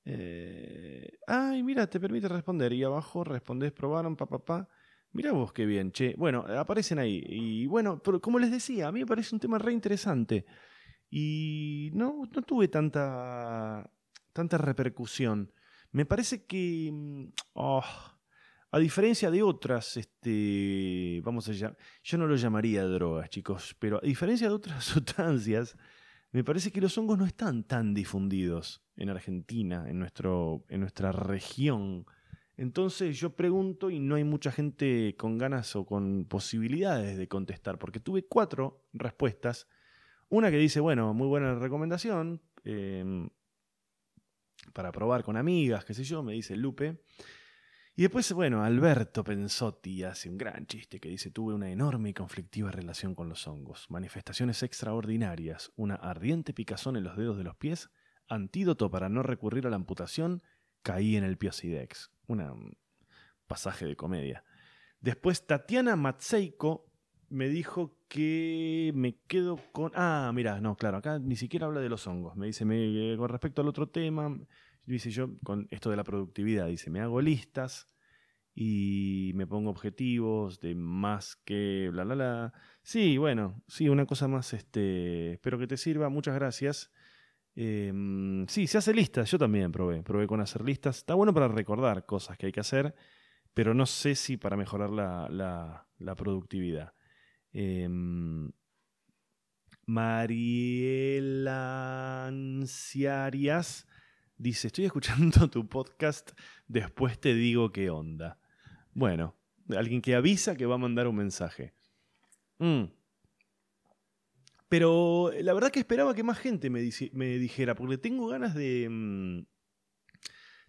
Eh, 0.05 1.17
ay, 1.27 1.63
mira, 1.63 1.87
te 1.87 1.99
permite 1.99 2.27
responder. 2.27 2.73
Y 2.73 2.83
abajo 2.83 3.23
respondes, 3.23 3.71
probaron, 3.71 4.15
papá, 4.15 4.39
papá. 4.39 4.69
Mira 5.11 5.31
vos 5.31 5.53
qué 5.53 5.65
bien, 5.65 5.91
che. 5.91 6.15
Bueno, 6.17 6.45
aparecen 6.57 6.99
ahí. 6.99 7.23
Y 7.27 7.67
bueno, 7.67 8.01
pero 8.03 8.19
como 8.21 8.39
les 8.39 8.51
decía, 8.51 8.87
a 8.87 8.91
mí 8.91 9.01
me 9.01 9.05
parece 9.05 9.35
un 9.35 9.39
tema 9.39 9.57
re 9.59 9.71
interesante. 9.73 10.45
Y 11.09 11.91
no, 11.93 12.23
no 12.33 12.41
tuve 12.41 12.67
tanta, 12.67 13.89
tanta 14.33 14.57
repercusión. 14.57 15.51
Me 15.91 16.05
parece 16.05 16.45
que, 16.45 16.89
mm, 16.91 17.25
oh, 17.53 17.83
a 18.71 18.79
diferencia 18.79 19.29
de 19.29 19.43
otras, 19.43 19.97
este, 19.97 21.21
vamos 21.23 21.47
a 21.47 21.51
llamar, 21.51 21.77
yo 22.03 22.17
no 22.17 22.25
lo 22.25 22.35
llamaría 22.35 22.83
drogas, 22.85 23.29
chicos, 23.29 23.75
pero 23.77 23.97
a 23.97 24.01
diferencia 24.01 24.47
de 24.47 24.55
otras 24.55 24.83
sustancias, 24.85 25.77
me 26.33 26.43
parece 26.43 26.71
que 26.71 26.81
los 26.81 26.97
hongos 26.97 27.19
no 27.19 27.25
están 27.25 27.63
tan 27.63 27.93
difundidos 27.93 28.83
en 28.97 29.09
Argentina, 29.09 29.85
en, 29.87 29.99
nuestro, 29.99 30.65
en 30.67 30.79
nuestra 30.79 31.11
región. 31.11 32.07
Entonces 32.57 33.19
yo 33.19 33.35
pregunto 33.35 33.91
y 33.91 33.99
no 33.99 34.15
hay 34.15 34.23
mucha 34.23 34.51
gente 34.51 35.15
con 35.15 35.37
ganas 35.37 35.75
o 35.75 35.85
con 35.85 36.25
posibilidades 36.25 37.19
de 37.19 37.27
contestar, 37.27 37.77
porque 37.77 37.99
tuve 37.99 38.25
cuatro 38.25 38.83
respuestas. 38.93 39.67
Una 40.27 40.49
que 40.49 40.57
dice, 40.57 40.79
bueno, 40.79 41.13
muy 41.13 41.27
buena 41.27 41.53
recomendación, 41.53 42.41
em, 42.63 43.29
para 44.73 44.91
probar 44.91 45.23
con 45.23 45.37
amigas, 45.37 45.85
qué 45.85 45.93
sé 45.93 46.03
yo, 46.03 46.23
me 46.23 46.33
dice 46.33 46.55
Lupe. 46.55 46.99
Y 47.95 48.01
después, 48.01 48.31
bueno, 48.33 48.63
Alberto 48.63 49.23
Pensotti 49.23 50.03
hace 50.03 50.27
un 50.27 50.35
gran 50.35 50.65
chiste 50.65 50.99
que 50.99 51.09
dice, 51.09 51.29
tuve 51.29 51.53
una 51.53 51.69
enorme 51.69 52.09
y 52.09 52.13
conflictiva 52.13 52.71
relación 52.71 53.13
con 53.13 53.29
los 53.29 53.47
hongos, 53.47 53.85
manifestaciones 53.89 54.63
extraordinarias, 54.63 55.71
una 55.75 55.93
ardiente 55.93 56.55
picazón 56.55 56.97
en 56.97 57.03
los 57.03 57.15
dedos 57.15 57.37
de 57.37 57.43
los 57.43 57.55
pies, 57.55 57.91
antídoto 58.27 58.89
para 58.89 59.09
no 59.09 59.21
recurrir 59.21 59.67
a 59.67 59.69
la 59.69 59.75
amputación, 59.75 60.41
caí 60.81 61.17
en 61.17 61.23
el 61.23 61.37
Piosidex. 61.37 62.11
Un 62.25 62.75
pasaje 63.45 63.85
de 63.85 63.95
comedia. 63.95 64.43
Después 64.99 65.45
Tatiana 65.45 65.95
Matseiko 65.95 66.91
me 67.29 67.47
dijo 67.47 67.99
que 68.07 68.91
me 68.95 69.19
quedo 69.27 69.59
con... 69.71 69.91
Ah, 69.93 70.31
mira, 70.33 70.59
no, 70.61 70.75
claro, 70.77 70.97
acá 70.97 71.19
ni 71.19 71.35
siquiera 71.35 71.67
habla 71.67 71.79
de 71.79 71.89
los 71.89 72.07
hongos. 72.07 72.35
Me 72.35 72.47
dice, 72.47 72.65
me, 72.65 73.15
con 73.17 73.29
respecto 73.29 73.61
al 73.61 73.67
otro 73.67 73.89
tema, 73.89 74.35
dice 74.85 75.11
yo, 75.11 75.29
con 75.43 75.67
esto 75.71 75.89
de 75.89 75.97
la 75.97 76.03
productividad, 76.03 76.67
dice, 76.67 76.89
me 76.89 76.99
hago 77.01 77.21
listas 77.21 77.89
y 78.55 79.31
me 79.35 79.47
pongo 79.47 79.69
objetivos 79.69 80.59
de 80.59 80.75
más 80.75 81.35
que 81.37 81.89
bla, 81.91 82.03
bla, 82.03 82.15
bla. 82.15 82.53
Sí, 82.83 83.17
bueno, 83.17 83.63
sí, 83.67 83.89
una 83.89 84.05
cosa 84.05 84.27
más, 84.27 84.53
este, 84.53 85.33
espero 85.33 85.57
que 85.57 85.67
te 85.67 85.77
sirva, 85.77 86.09
muchas 86.09 86.35
gracias. 86.35 86.91
Em, 87.55 88.47
sí, 88.47 88.67
se 88.67 88.77
hace 88.79 88.93
listas, 88.93 89.29
yo 89.31 89.37
también 89.37 89.71
probé, 89.71 90.03
probé 90.03 90.27
con 90.27 90.41
hacer 90.41 90.63
listas. 90.63 90.97
Está 90.97 91.13
bueno 91.15 91.33
para 91.33 91.47
recordar 91.47 92.05
cosas 92.05 92.37
que 92.37 92.47
hay 92.47 92.51
que 92.51 92.59
hacer, 92.59 92.93
pero 93.53 93.73
no 93.73 93.85
sé 93.85 94.15
si 94.15 94.37
para 94.37 94.57
mejorar 94.57 94.89
la, 94.89 95.29
la, 95.97 96.15
productividad. 96.15 96.93
Eh, 97.53 97.87
Mariela 99.85 101.07
Anciarias 102.27 103.87
Dice, 104.43 104.67
estoy 104.67 104.83
escuchando 104.83 105.47
tu 105.49 105.69
podcast, 105.69 106.31
después 106.67 107.17
te 107.17 107.33
digo 107.33 107.71
qué 107.71 107.89
onda. 107.89 108.37
Bueno, 108.93 109.37
alguien 109.69 110.01
que 110.01 110.15
avisa 110.15 110.57
que 110.57 110.65
va 110.65 110.75
a 110.75 110.77
mandar 110.77 111.07
un 111.07 111.15
mensaje. 111.15 111.73
Mm. 112.57 112.91
Pero 114.67 115.31
la 115.39 115.53
verdad 115.53 115.71
que 115.71 115.79
esperaba 115.79 116.13
que 116.13 116.23
más 116.23 116.39
gente 116.39 116.69
me, 116.69 116.81
me 117.13 117.37
dijera, 117.37 117.73
porque 117.73 117.97
tengo 117.97 118.27
ganas 118.27 118.53
de... 118.53 118.89
Mm, 118.89 119.45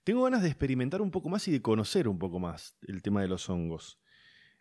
tengo 0.05 0.23
ganas 0.23 0.43
de 0.43 0.51
experimentar 0.51 1.03
un 1.03 1.11
poco 1.11 1.29
más 1.29 1.49
y 1.49 1.51
de 1.51 1.61
conocer 1.61 2.07
un 2.07 2.21
poco 2.21 2.39
más 2.39 2.77
el 2.87 3.03
tema 3.03 3.23
de 3.23 3.29
los 3.29 3.51
hongos. 3.51 3.99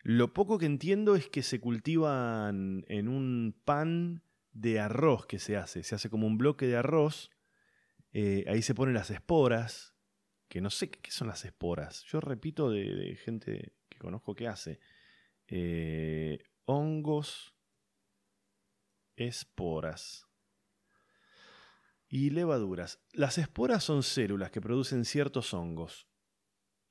Lo 0.02 0.34
poco 0.34 0.58
que 0.58 0.66
entiendo 0.66 1.16
es 1.16 1.30
que 1.30 1.44
se 1.44 1.60
cultivan 1.60 2.84
en 2.88 3.08
un 3.08 3.56
pan 3.64 4.24
de 4.54 4.80
arroz 4.80 5.28
que 5.28 5.38
se 5.38 5.56
hace. 5.56 5.84
Se 5.84 5.94
hace 5.94 6.10
como 6.10 6.26
un 6.26 6.40
bloque 6.40 6.66
de 6.66 6.78
arroz. 6.78 7.30
Eh, 8.14 8.46
ahí 8.48 8.62
se 8.62 8.76
ponen 8.76 8.94
las 8.94 9.10
esporas. 9.10 9.94
Que 10.48 10.62
no 10.62 10.70
sé 10.70 10.90
qué, 10.90 11.12
son 11.12 11.28
las 11.28 11.44
esporas. 11.46 12.04
Yo 12.04 12.22
repito 12.22 12.70
de, 12.70 13.18
gente 13.24 13.74
que 13.90 13.98
conozco 13.98 14.36
que 14.36 14.48
hace. 14.48 14.80
Eh, 15.48 16.40
hongos, 16.66 17.56
esporas 19.16 20.28
y 22.08 22.30
levaduras. 22.30 23.00
Las 23.12 23.40
esporas 23.40 23.84
son 23.84 24.04
células 24.04 24.52
que 24.52 24.62
producen 24.62 25.06
ciertos 25.06 25.54
hongos 25.54 26.08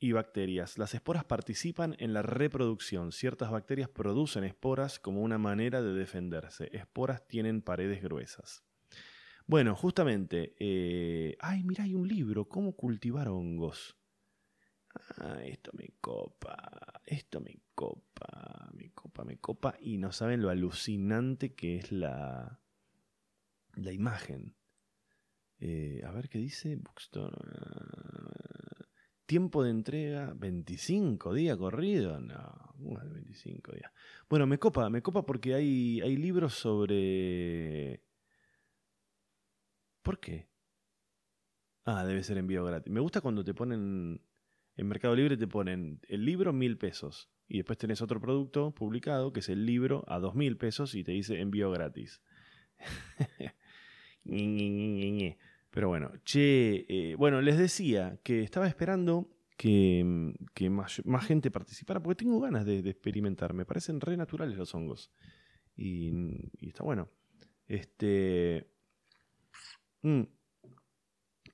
y 0.01 0.11
bacterias. 0.11 0.79
Las 0.79 0.95
esporas 0.95 1.25
participan 1.25 1.95
en 2.01 2.13
la 2.13 2.23
reproducción. 2.23 3.13
Ciertas 3.13 3.53
bacterias 3.53 3.89
producen 3.89 4.43
esporas 4.43 4.99
como 4.99 5.23
una 5.23 5.39
manera 5.39 5.81
de 5.81 5.93
defenderse. 5.93 6.69
Esporas 6.73 7.27
tienen 7.29 7.63
paredes 7.63 8.03
gruesas. 8.03 8.65
Bueno, 9.47 9.75
justamente, 9.75 10.55
eh, 10.59 11.37
ay, 11.41 11.65
mira, 11.65 11.85
hay 11.85 11.95
un 11.95 12.09
libro, 12.09 12.49
¿Cómo 12.49 12.75
cultivar 12.75 13.29
hongos? 13.29 13.97
Ah, 15.19 15.43
esto 15.45 15.71
me 15.75 15.95
copa, 16.01 17.01
esto 17.05 17.41
me 17.41 17.61
copa, 17.75 18.71
me 18.75 18.91
copa, 18.93 19.25
me 19.25 19.39
copa, 19.39 19.75
y 19.81 19.99
no 19.99 20.13
saben 20.13 20.43
lo 20.43 20.51
alucinante 20.51 21.55
que 21.55 21.77
es 21.77 21.93
la, 21.93 22.61
la 23.75 23.93
imagen. 23.93 24.55
Eh, 25.59 26.03
a 26.05 26.11
ver 26.11 26.29
qué 26.29 26.39
dice. 26.39 26.77
Bookstore. 26.77 27.37
Tiempo 29.27 29.63
de 29.63 29.71
entrega, 29.71 30.35
25 30.37 31.33
días 31.33 31.57
corrido. 31.57 32.21
No, 32.21 32.75
25 32.77 33.73
días. 33.73 33.93
Bueno, 34.29 34.47
me 34.47 34.59
copa, 34.59 34.91
me 34.91 35.03
copa 35.03 35.25
porque 35.25 35.55
hay, 35.55 36.01
hay 36.01 36.17
libros 36.17 36.55
sobre... 36.55 38.03
¿Por 40.03 40.21
qué? 40.21 40.49
Ah, 41.85 42.05
debe 42.05 42.23
ser 42.23 42.39
envío 42.39 42.65
gratis. 42.65 42.93
Me 42.93 43.01
gusta 43.01 43.21
cuando 43.21 43.45
te 43.45 43.55
ponen... 43.55 44.21
En 44.75 44.89
Mercado 44.89 45.15
Libre 45.15 45.37
te 45.37 45.47
ponen 45.47 46.01
el 46.09 46.25
libro 46.25 46.53
mil 46.53 46.79
pesos. 46.79 47.31
Y 47.47 47.59
después 47.59 47.79
tenés 47.79 48.01
otro 48.01 48.21
producto 48.21 48.75
publicado 48.75 49.33
que 49.33 49.41
es 49.41 49.49
el 49.51 49.67
libro 49.67 50.05
a 50.09 50.19
dos 50.19 50.35
mil 50.35 50.57
pesos 50.57 50.95
y 50.95 51.05
te 51.05 51.13
dice 51.13 51.41
envío 51.41 51.71
gratis. 51.71 52.23
Pero 54.25 55.89
bueno, 55.89 56.13
che, 56.25 56.87
eh, 56.89 57.15
bueno, 57.17 57.41
les 57.41 57.59
decía 57.59 58.19
que 58.23 58.43
estaba 58.43 58.67
esperando 58.67 59.29
que, 59.57 60.03
más, 60.71 61.27
gente 61.27 61.51
participara, 61.51 62.03
porque 62.03 62.25
tengo 62.25 62.41
ganas 62.41 62.67
de, 62.67 62.79
experimentar. 62.81 63.55
Me 63.55 63.65
parecen 63.65 64.01
re 64.01 64.17
naturales 64.17 64.57
los 64.57 64.75
hongos. 64.75 65.13
Y, 65.77 66.11
está 66.61 66.85
bueno. 66.85 67.09
Este. 67.67 68.69
Mm, 70.03 70.23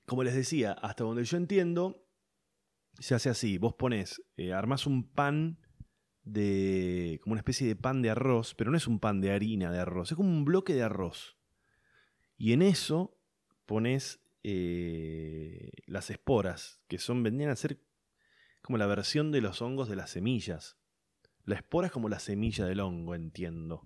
como 0.05 0.23
les 0.23 0.35
decía, 0.35 0.73
hasta 0.73 1.03
donde 1.03 1.23
yo 1.23 1.37
entiendo, 1.37 2.03
se 2.99 3.15
hace 3.15 3.29
así. 3.29 3.57
Vos 3.57 3.75
pones, 3.75 4.21
eh, 4.37 4.53
armás 4.53 4.85
un 4.85 5.09
pan 5.09 5.59
de. 6.23 7.19
como 7.23 7.33
una 7.33 7.41
especie 7.41 7.67
de 7.67 7.75
pan 7.75 8.01
de 8.01 8.09
arroz, 8.09 8.55
pero 8.55 8.71
no 8.71 8.77
es 8.77 8.87
un 8.87 8.99
pan 8.99 9.21
de 9.21 9.31
harina 9.31 9.71
de 9.71 9.79
arroz, 9.79 10.11
es 10.11 10.15
como 10.15 10.29
un 10.29 10.45
bloque 10.45 10.73
de 10.73 10.83
arroz. 10.83 11.37
Y 12.37 12.53
en 12.53 12.61
eso 12.61 13.17
pones 13.65 14.21
eh, 14.43 15.71
las 15.85 16.09
esporas, 16.09 16.81
que 16.87 16.97
son, 16.97 17.21
vendrían 17.23 17.51
a 17.51 17.55
ser 17.55 17.83
como 18.61 18.77
la 18.77 18.87
versión 18.87 19.31
de 19.31 19.41
los 19.41 19.61
hongos 19.61 19.89
de 19.89 19.95
las 19.95 20.11
semillas. 20.11 20.77
La 21.43 21.55
espora 21.55 21.87
es 21.87 21.93
como 21.93 22.09
la 22.09 22.19
semilla 22.19 22.65
del 22.65 22.79
hongo, 22.79 23.15
entiendo. 23.15 23.85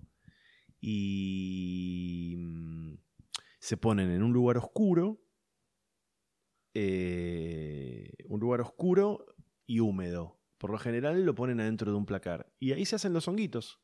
Y 0.80 2.34
mm, 2.36 2.94
se 3.64 3.78
ponen 3.78 4.10
en 4.10 4.22
un 4.22 4.34
lugar 4.34 4.58
oscuro, 4.58 5.24
eh, 6.74 8.12
un 8.26 8.38
lugar 8.38 8.60
oscuro 8.60 9.24
y 9.64 9.80
húmedo. 9.80 10.38
Por 10.58 10.68
lo 10.68 10.76
general 10.76 11.24
lo 11.24 11.34
ponen 11.34 11.60
adentro 11.60 11.90
de 11.90 11.96
un 11.96 12.04
placar. 12.04 12.52
Y 12.60 12.72
ahí 12.72 12.84
se 12.84 12.96
hacen 12.96 13.14
los 13.14 13.26
honguitos. 13.26 13.80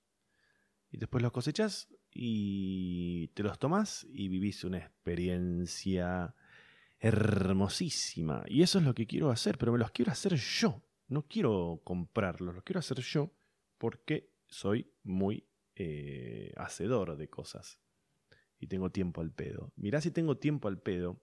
Y 0.91 0.99
después 0.99 1.23
los 1.23 1.33
cosechas 1.33 1.89
y 2.13 3.29
te 3.29 3.43
los 3.43 3.59
tomas 3.59 4.07
y 4.11 4.29
vivís 4.29 4.65
una 4.65 4.77
experiencia 4.77 6.35
hermosísima. 6.99 8.45
Y 8.49 8.61
eso 8.61 8.81
es 8.81 8.85
lo 8.85 8.95
que 8.95 9.07
quiero 9.07 9.31
hacer, 9.31 9.57
pero 9.57 9.73
me 9.73 9.79
los 9.79 9.93
quiero 9.93 10.13
hacer 10.13 10.35
yo. 10.35 10.85
No 11.09 11.27
quiero 11.27 11.81
comprarlos, 11.85 12.55
los 12.55 12.65
quiero 12.65 12.81
hacer 12.81 12.99
yo 12.99 13.33
porque 13.79 14.31
soy 14.47 14.93
muy 15.05 15.49
eh, 15.75 16.53
hacedor 16.59 17.17
de 17.17 17.31
cosas. 17.31 17.81
Y 18.61 18.69
tengo 18.69 18.91
tiempo 18.91 19.21
al 19.21 19.33
pedo. 19.33 19.73
Mirá 19.77 20.01
si 20.01 20.11
tengo 20.11 20.37
tiempo 20.37 20.69
al 20.69 20.79
pedo. 20.79 21.21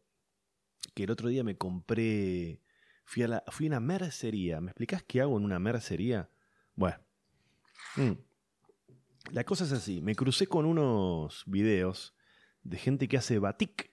Que 0.93 1.03
el 1.03 1.11
otro 1.11 1.29
día 1.29 1.43
me 1.43 1.57
compré. 1.57 2.61
Fui 3.05 3.23
a, 3.23 3.27
la, 3.27 3.43
fui 3.47 3.67
a 3.67 3.69
una 3.69 3.79
mercería. 3.79 4.59
¿Me 4.59 4.71
explicás 4.71 5.03
qué 5.03 5.21
hago 5.21 5.37
en 5.37 5.45
una 5.45 5.59
mercería? 5.59 6.29
Bueno. 6.75 6.97
Mm. 7.95 8.13
La 9.31 9.43
cosa 9.43 9.65
es 9.65 9.73
así, 9.73 10.01
me 10.01 10.15
crucé 10.15 10.47
con 10.47 10.65
unos 10.65 11.43
videos 11.47 12.15
de 12.63 12.77
gente 12.77 13.07
que 13.07 13.17
hace 13.17 13.39
batik 13.39 13.91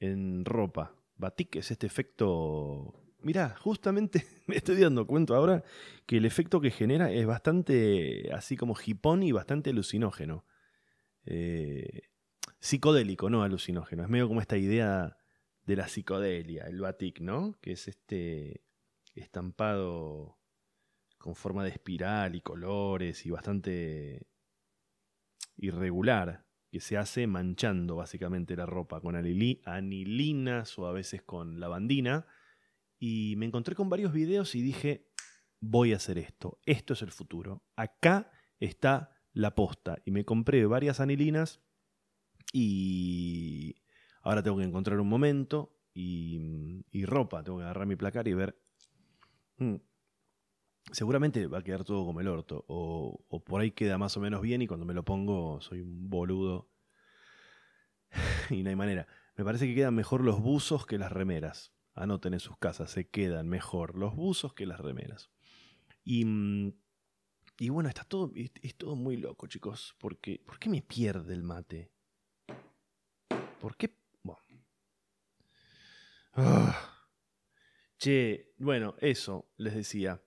en 0.00 0.44
ropa. 0.44 0.94
Batik 1.16 1.56
es 1.56 1.70
este 1.70 1.86
efecto... 1.86 3.04
Mirá, 3.20 3.56
justamente 3.56 4.24
me 4.46 4.56
estoy 4.56 4.76
dando 4.80 5.06
cuenta 5.06 5.36
ahora 5.36 5.64
que 6.06 6.16
el 6.16 6.24
efecto 6.24 6.60
que 6.60 6.70
genera 6.70 7.10
es 7.10 7.26
bastante 7.26 8.30
así 8.32 8.56
como 8.56 8.76
hipón 8.84 9.22
y 9.22 9.32
bastante 9.32 9.70
alucinógeno. 9.70 10.44
Eh, 11.24 12.02
psicodélico, 12.60 13.30
no 13.30 13.42
alucinógeno. 13.42 14.02
Es 14.02 14.08
medio 14.08 14.28
como 14.28 14.40
esta 14.40 14.56
idea 14.56 15.16
de 15.64 15.76
la 15.76 15.88
psicodelia, 15.88 16.64
el 16.64 16.80
batik, 16.80 17.20
¿no? 17.20 17.58
Que 17.60 17.72
es 17.72 17.88
este 17.88 18.64
estampado 19.14 20.38
con 21.18 21.34
forma 21.34 21.64
de 21.64 21.70
espiral 21.70 22.34
y 22.34 22.40
colores 22.40 23.26
y 23.26 23.30
bastante 23.30 24.28
irregular 25.56 26.46
que 26.70 26.80
se 26.80 26.96
hace 26.96 27.26
manchando 27.26 27.96
básicamente 27.96 28.54
la 28.54 28.66
ropa 28.66 29.00
con 29.00 29.16
anilinas 29.16 30.78
o 30.78 30.86
a 30.86 30.92
veces 30.92 31.22
con 31.22 31.60
lavandina. 31.60 32.26
Y 32.98 33.34
me 33.36 33.46
encontré 33.46 33.74
con 33.74 33.88
varios 33.88 34.12
videos 34.12 34.54
y 34.54 34.62
dije, 34.62 35.08
voy 35.60 35.92
a 35.92 35.96
hacer 35.96 36.18
esto, 36.18 36.60
esto 36.66 36.94
es 36.94 37.02
el 37.02 37.10
futuro, 37.10 37.64
acá 37.76 38.30
está 38.58 39.12
la 39.32 39.54
posta. 39.54 39.98
Y 40.04 40.10
me 40.10 40.24
compré 40.24 40.66
varias 40.66 41.00
anilinas 41.00 41.60
y 42.52 43.76
ahora 44.22 44.42
tengo 44.42 44.58
que 44.58 44.64
encontrar 44.64 45.00
un 45.00 45.08
momento 45.08 45.76
y, 45.94 46.84
y 46.90 47.04
ropa, 47.04 47.42
tengo 47.42 47.58
que 47.58 47.64
agarrar 47.64 47.86
mi 47.86 47.96
placar 47.96 48.28
y 48.28 48.34
ver... 48.34 48.58
Mm, 49.58 49.76
seguramente 50.92 51.46
va 51.46 51.58
a 51.58 51.62
quedar 51.62 51.84
todo 51.84 52.04
como 52.04 52.20
el 52.20 52.28
orto. 52.28 52.64
O, 52.68 53.24
por 53.44 53.60
ahí 53.60 53.72
queda 53.72 53.98
más 53.98 54.16
o 54.16 54.20
menos 54.20 54.40
bien 54.42 54.62
y 54.62 54.66
cuando 54.66 54.86
me 54.86 54.94
lo 54.94 55.04
pongo 55.04 55.60
soy 55.60 55.80
un 55.80 56.08
boludo. 56.08 56.70
y 58.50 58.62
no 58.62 58.70
hay 58.70 58.76
manera. 58.76 59.06
Me 59.36 59.44
parece 59.44 59.66
que 59.66 59.74
quedan 59.74 59.94
mejor 59.94 60.22
los 60.22 60.40
buzos 60.40 60.86
que 60.86 60.98
las 60.98 61.12
remeras. 61.12 61.72
Anoten 61.94 62.34
en 62.34 62.40
sus 62.40 62.56
casas, 62.58 62.90
se 62.90 63.08
quedan 63.08 63.48
mejor 63.48 63.96
los 63.96 64.14
buzos 64.14 64.54
que 64.54 64.66
las 64.66 64.80
remeras. 64.80 65.30
Y, 66.04 66.24
mm, 66.24 66.72
y 67.58 67.68
bueno, 67.70 67.88
está 67.88 68.04
todo, 68.04 68.32
es, 68.34 68.76
todo 68.76 68.94
muy 68.94 69.16
loco, 69.16 69.46
chicos. 69.46 69.96
Porque, 69.98 70.40
¿Por 70.46 70.58
qué 70.58 70.68
me 70.68 70.80
pierde 70.80 71.34
el 71.34 71.42
mate? 71.42 71.90
¿Por 73.60 73.76
qué? 73.76 73.94
Bueno. 74.22 74.42
Ah. 76.34 77.06
Che, 77.98 78.52
bueno, 78.58 78.94
eso 79.00 79.50
les 79.56 79.74
decía. 79.74 80.22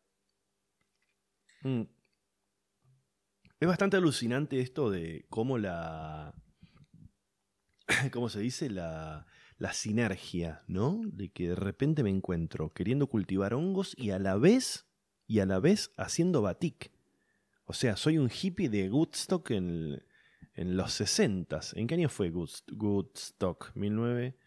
Mm. 1.64 1.84
Es 3.60 3.68
bastante 3.68 3.98
alucinante 3.98 4.60
esto 4.60 4.90
de 4.90 5.26
cómo 5.30 5.58
la. 5.58 6.34
¿Cómo 8.12 8.28
se 8.28 8.42
dice? 8.42 8.70
La, 8.70 9.26
la 9.58 9.74
sinergia, 9.74 10.64
¿no? 10.68 11.02
De 11.06 11.30
que 11.30 11.50
de 11.50 11.56
repente 11.56 12.04
me 12.04 12.10
encuentro 12.10 12.70
queriendo 12.70 13.08
cultivar 13.08 13.54
hongos 13.54 13.94
y 13.98 14.12
a 14.12 14.20
la 14.20 14.36
vez. 14.36 14.88
Y 15.28 15.40
a 15.40 15.46
la 15.46 15.60
vez 15.60 15.94
haciendo 15.96 16.42
batik. 16.42 16.92
O 17.64 17.74
sea, 17.74 17.96
soy 17.96 18.18
un 18.18 18.30
hippie 18.30 18.68
de 18.68 18.90
Woodstock 18.90 19.52
en, 19.52 20.04
en 20.54 20.76
los 20.78 20.94
60 20.94 21.60
¿En 21.76 21.88
qué 21.88 21.96
año 21.96 22.10
fue 22.10 22.30
Woodstock? 22.30 23.74
19. 23.74 24.38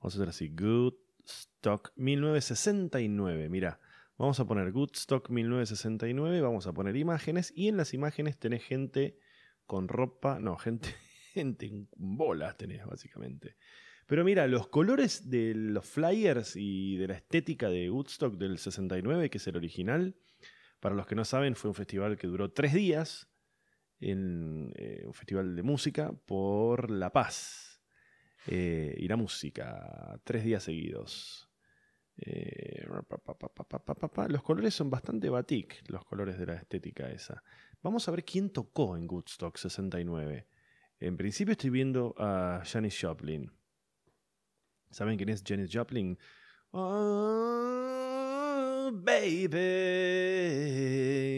Vamos 0.00 0.14
a 0.14 0.18
hacer 0.18 0.28
así. 0.28 0.48
Woodstock 0.48 1.92
1969. 1.96 3.48
Mira. 3.48 3.80
Vamos 4.18 4.38
a 4.38 4.46
poner 4.46 4.70
Goodstock 4.70 5.30
1969, 5.30 6.42
vamos 6.42 6.68
a 6.68 6.72
poner 6.72 6.96
imágenes 6.96 7.52
y 7.56 7.66
en 7.66 7.76
las 7.76 7.92
imágenes 7.92 8.38
tenés 8.38 8.62
gente 8.62 9.18
con 9.66 9.88
ropa, 9.88 10.38
no, 10.38 10.56
gente, 10.58 10.90
gente 11.32 11.66
en 11.66 11.88
bolas 11.96 12.56
tenés 12.56 12.86
básicamente. 12.86 13.56
Pero 14.06 14.22
mira, 14.22 14.46
los 14.46 14.68
colores 14.68 15.30
de 15.30 15.54
los 15.54 15.86
flyers 15.86 16.54
y 16.54 16.96
de 16.98 17.08
la 17.08 17.14
estética 17.14 17.68
de 17.68 17.90
Woodstock 17.90 18.36
del 18.36 18.58
69, 18.58 19.30
que 19.30 19.38
es 19.38 19.46
el 19.46 19.56
original, 19.56 20.14
Para 20.78 20.94
los 20.94 21.06
que 21.06 21.14
no 21.14 21.24
saben, 21.24 21.56
fue 21.56 21.70
un 21.70 21.74
festival 21.74 22.16
que 22.16 22.26
duró 22.26 22.52
tres 22.52 22.74
días, 22.74 23.28
en, 24.02 24.72
eh, 24.74 25.02
un 25.06 25.14
festival 25.14 25.56
de 25.56 25.62
música 25.62 26.12
por 26.12 26.90
La 26.90 27.10
Paz. 27.10 27.80
Eh, 28.46 28.96
y 28.98 29.06
la 29.06 29.16
música, 29.16 30.20
tres 30.24 30.44
días 30.44 30.64
seguidos. 30.64 31.48
Los 34.28 34.42
colores 34.42 34.74
son 34.74 34.90
bastante 34.90 35.30
batik, 35.30 35.82
los 35.88 36.04
colores 36.04 36.38
de 36.38 36.46
la 36.46 36.54
estética 36.54 37.10
esa. 37.10 37.42
Vamos 37.82 38.06
a 38.08 38.10
ver 38.10 38.24
quién 38.24 38.50
tocó 38.50 38.96
en 38.96 39.06
Woodstock 39.08 39.56
69. 39.56 40.46
En 41.00 41.16
principio 41.16 41.52
estoy 41.52 41.70
viendo 41.70 42.14
a 42.18 42.62
Janis 42.64 42.98
Joplin. 43.00 43.50
¿Saben 44.90 45.16
quién 45.16 45.30
es 45.30 45.42
Janis 45.46 45.70
Joplin? 45.72 46.18
Oh, 46.72 48.11
baby, 49.02 49.56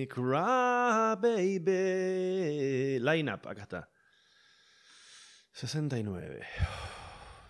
cry, 0.08 1.16
baby. 1.20 2.98
Line 3.00 3.32
up, 3.32 3.48
acá 3.48 3.62
está. 3.62 3.90
69. 5.52 6.42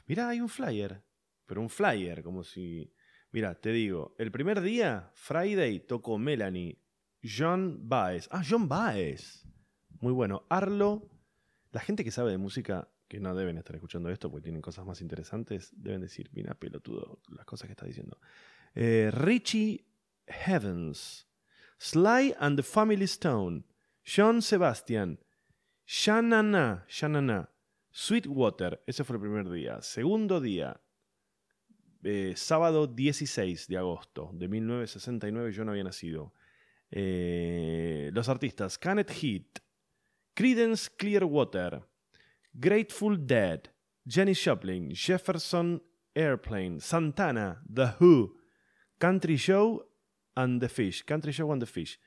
Mirá, 0.07 0.29
hay 0.29 0.41
un 0.41 0.49
flyer. 0.49 1.05
Pero 1.47 1.61
un 1.61 1.69
flyer, 1.69 2.23
como 2.23 2.43
si 2.43 2.95
Mira, 3.35 3.57
te 3.57 3.73
digo, 3.73 4.15
el 4.17 4.31
primer 4.31 4.61
día, 4.61 5.11
Friday, 5.15 5.81
tocó 5.81 6.19
Melanie, 6.19 6.81
John 7.21 7.81
Baez. 7.89 8.29
Ah, 8.31 8.45
John 8.49 8.69
Baez. 8.69 9.45
Muy 9.99 10.13
bueno. 10.13 10.47
Arlo, 10.49 11.11
la 11.73 11.81
gente 11.81 12.05
que 12.05 12.13
sabe 12.13 12.31
de 12.31 12.39
música, 12.39 12.89
que 13.09 13.19
no 13.19 13.35
deben 13.35 13.59
estar 13.59 13.75
escuchando 13.75 14.09
esto 14.09 14.31
porque 14.31 14.45
tienen 14.45 14.63
cosas 14.63 14.87
más 14.87 15.01
interesantes, 15.01 15.73
deben 15.77 16.01
decir, 16.01 16.31
mira, 16.33 16.55
pelotudo, 16.55 17.23
las 17.27 17.45
cosas 17.45 17.67
que 17.67 17.73
está 17.73 17.87
diciendo. 17.87 18.21
Eh, 18.73 19.11
Richie 19.13 19.85
Heavens, 20.29 21.27
Sly 21.79 22.35
and 22.39 22.57
the 22.57 22.63
Family 22.63 23.07
Stone, 23.07 23.65
John 24.05 24.41
Sebastian, 24.43 25.19
Shanana, 25.87 26.85
Shanana, 26.89 27.49
Sweetwater, 27.91 28.83
ese 28.87 29.05
fue 29.05 29.17
el 29.17 29.21
primer 29.21 29.49
día. 29.49 29.81
Segundo 29.83 30.41
día, 30.41 30.81
eh, 32.03 32.35
sábado 32.37 32.87
16 32.87 33.69
de 33.69 33.77
agosto 33.77 34.31
de 34.35 34.49
1969, 34.49 35.53
yo 35.53 35.65
no 35.65 35.73
había 35.73 35.85
nacido. 35.85 36.35
Eh, 36.91 38.11
los 38.13 38.29
artistas 38.29 38.79
Canet 38.79 39.11
Heat, 39.11 39.61
Credence 40.35 40.91
Clearwater, 40.97 41.83
Grateful 42.53 43.27
Dead, 43.27 43.61
Jenny 44.07 44.35
Joplin, 44.35 44.91
Jefferson 44.95 45.83
Airplane, 46.15 46.81
Santana, 46.81 47.63
The 47.73 47.95
Who, 48.01 48.37
Country 48.99 49.37
Show 49.37 49.94
and 50.37 50.61
the 50.61 50.69
Fish. 50.69 51.03
Country 51.05 51.33
Show 51.33 51.51
and 51.53 51.61
the 51.61 51.67
Fish. 51.67 51.99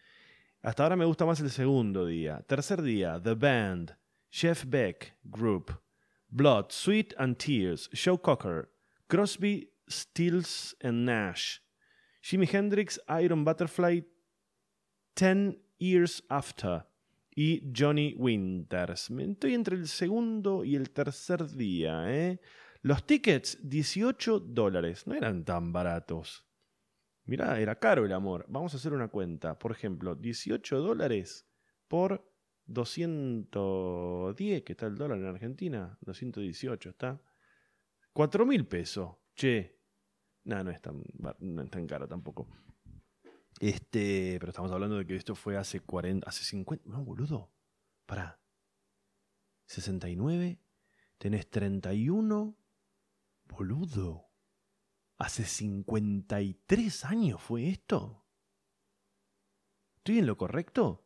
Hasta 0.63 0.83
ahora 0.83 0.95
me 0.95 1.05
gusta 1.05 1.25
más 1.25 1.39
el 1.39 1.49
segundo 1.49 2.05
día. 2.05 2.43
Tercer 2.47 2.81
día, 2.81 3.21
The 3.23 3.35
Band, 3.35 3.95
Jeff 4.29 4.65
Beck 4.65 5.13
Group, 5.23 5.71
Blood, 6.29 6.71
Sweet 6.71 7.13
and 7.17 7.37
Tears, 7.37 7.89
Joe 7.93 8.17
Cocker, 8.17 8.69
Crosby, 9.07 9.69
Stills 9.87 10.75
and 10.81 11.05
Nash. 11.05 11.61
Jimi 12.21 12.47
Hendrix, 12.47 12.99
Iron 13.07 13.45
Butterfly, 13.45 14.03
Ten 15.15 15.57
Years 15.79 16.23
After 16.29 16.85
y 17.37 17.61
Johnny 17.71 18.15
Winters. 18.17 19.09
Estoy 19.11 19.53
entre 19.53 19.75
el 19.75 19.87
segundo 19.87 20.65
y 20.65 20.75
el 20.75 20.89
tercer 20.89 21.47
día. 21.51 22.05
¿eh? 22.07 22.41
Los 22.81 23.05
tickets, 23.05 23.59
18 23.61 24.39
dólares. 24.39 25.05
No 25.05 25.13
eran 25.13 25.45
tan 25.45 25.71
baratos. 25.71 26.46
Mirá, 27.27 27.59
era 27.59 27.77
caro 27.77 28.05
el 28.05 28.13
amor. 28.13 28.45
Vamos 28.47 28.73
a 28.73 28.77
hacer 28.77 28.93
una 28.93 29.09
cuenta. 29.09 29.59
Por 29.59 29.71
ejemplo, 29.71 30.15
18 30.15 30.79
dólares 30.79 31.45
por 31.87 32.25
210, 32.65 34.63
que 34.63 34.71
está 34.71 34.87
el 34.87 34.95
dólar 34.95 35.19
en 35.19 35.25
Argentina. 35.25 35.97
218 36.01 36.89
está. 36.89 37.21
4 38.13 38.45
mil 38.45 38.65
pesos. 38.65 39.17
Che, 39.35 39.77
no, 40.45 40.63
no 40.63 40.71
es 40.71 40.81
tan, 40.81 41.03
no 41.39 41.61
es 41.61 41.69
tan 41.69 41.85
caro 41.85 42.07
tampoco. 42.07 42.47
Este, 43.59 44.37
pero 44.39 44.51
estamos 44.51 44.71
hablando 44.71 44.97
de 44.97 45.05
que 45.05 45.15
esto 45.15 45.35
fue 45.35 45.57
hace 45.57 45.81
40, 45.81 46.27
hace 46.27 46.45
50, 46.45 46.89
no, 46.89 47.03
boludo. 47.03 47.51
Para. 48.05 48.39
69, 49.65 50.61
tenés 51.17 51.49
31, 51.49 52.57
boludo. 53.49 54.26
Hace 55.17 55.45
53 55.45 57.05
años 57.05 57.41
fue 57.41 57.69
esto. 57.69 58.23
¿Estoy 59.97 60.19
en 60.19 60.27
lo 60.27 60.37
correcto? 60.37 61.03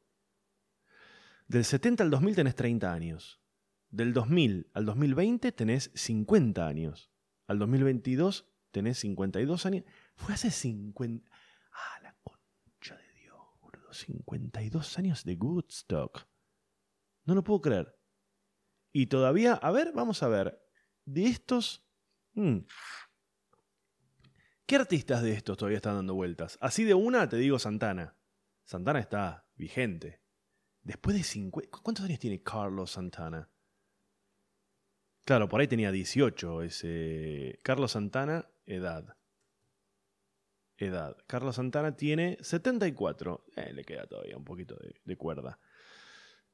Del 1.48 1.66
70 1.66 2.04
al 2.04 2.12
2000 2.12 2.36
tenés 2.36 2.56
30 2.56 2.94
años. 2.94 3.42
Del 3.90 4.14
2000 4.14 4.70
al 4.74 4.86
2020 4.86 5.52
tenés 5.54 5.92
50 5.96 6.68
años. 6.68 7.12
Al 7.48 7.60
2022 7.60 8.50
tenés 8.72 9.00
52 9.00 9.66
años. 9.66 9.86
Fue 10.16 10.34
hace 10.34 10.52
50. 10.52 11.30
Ah, 11.72 12.00
la 12.04 12.16
concha 12.22 12.96
de 12.96 13.14
Dios, 13.14 13.40
boludo. 13.62 13.94
52 13.94 14.98
años 14.98 15.24
de 15.24 15.36
Woodstock. 15.36 16.28
No 17.26 17.36
lo 17.36 17.44
puedo 17.44 17.62
creer. 17.62 17.98
Y 18.94 19.08
todavía, 19.08 19.54
a 19.54 19.72
ver, 19.72 19.94
vamos 19.94 20.22
a 20.24 20.28
ver. 20.28 20.62
De 21.06 21.26
estos. 21.26 21.86
Hmm, 22.34 22.60
¿Qué 24.72 24.78
artistas 24.78 25.22
de 25.22 25.34
estos 25.34 25.58
todavía 25.58 25.80
están 25.80 25.96
dando 25.96 26.16
vueltas? 26.16 26.58
Así 26.62 26.86
de 26.86 26.94
una 26.94 27.28
te 27.28 27.36
digo 27.36 27.60
Santana. 27.60 28.16
Santana 28.64 29.00
está 29.00 29.46
vigente. 29.58 30.22
Después 30.82 31.14
de 31.18 31.24
50. 31.24 31.80
¿Cuántos 31.84 32.06
años 32.06 32.20
tiene 32.20 32.42
Carlos 32.42 32.92
Santana? 32.92 33.50
Claro, 35.26 35.50
por 35.50 35.60
ahí 35.60 35.68
tenía 35.68 35.92
18 35.92 36.62
ese. 36.62 37.60
Carlos 37.64 37.92
Santana 37.92 38.50
Edad. 38.66 39.18
Edad. 40.78 41.18
Carlos 41.28 41.58
Santana 41.58 41.98
tiene 41.98 42.38
74. 42.40 43.44
Eh, 43.58 43.74
le 43.74 43.84
queda 43.84 44.08
todavía 44.08 44.38
un 44.38 44.46
poquito 44.46 44.78
de, 45.04 45.18
cuerda. 45.18 45.60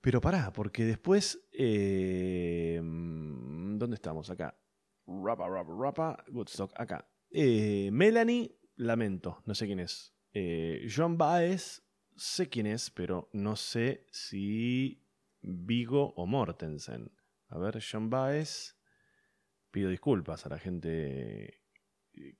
Pero 0.01 0.21
pará, 0.21 0.51
porque 0.51 0.85
después... 0.85 1.47
Eh, 1.51 2.79
¿Dónde 2.81 3.93
estamos? 3.93 4.31
Acá. 4.31 4.57
Rapa, 5.05 5.47
rapa, 5.47 5.71
rapa. 5.79 6.25
Woodstock. 6.31 6.71
Acá. 6.75 7.07
Eh, 7.39 7.91
Melanie, 7.91 8.57
lamento. 8.77 9.43
No 9.45 9.53
sé 9.53 9.67
quién 9.67 9.79
es. 9.79 10.11
John 10.89 11.19
Baez, 11.19 11.83
sé 12.15 12.49
quién 12.49 12.65
es, 12.65 12.89
pero 12.89 13.29
no 13.31 13.55
sé 13.55 14.07
si 14.09 15.05
Vigo 15.41 16.15
o 16.15 16.25
Mortensen. 16.25 17.11
A 17.49 17.59
ver, 17.59 17.79
John 17.79 18.09
Baez. 18.09 18.75
Pido 19.69 19.91
disculpas 19.91 20.47
a 20.47 20.49
la 20.49 20.57
gente 20.57 21.61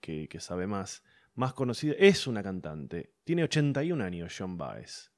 que, 0.01 0.27
sabe 0.39 0.65
más, 0.65 1.03
más 1.35 1.53
conocida, 1.53 1.93
es 1.99 2.25
una 2.25 2.41
cantante. 2.41 3.13
Tiene 3.23 3.43
81 3.43 4.03
años, 4.03 4.33
John 4.35 4.57
Baez. 4.57 5.11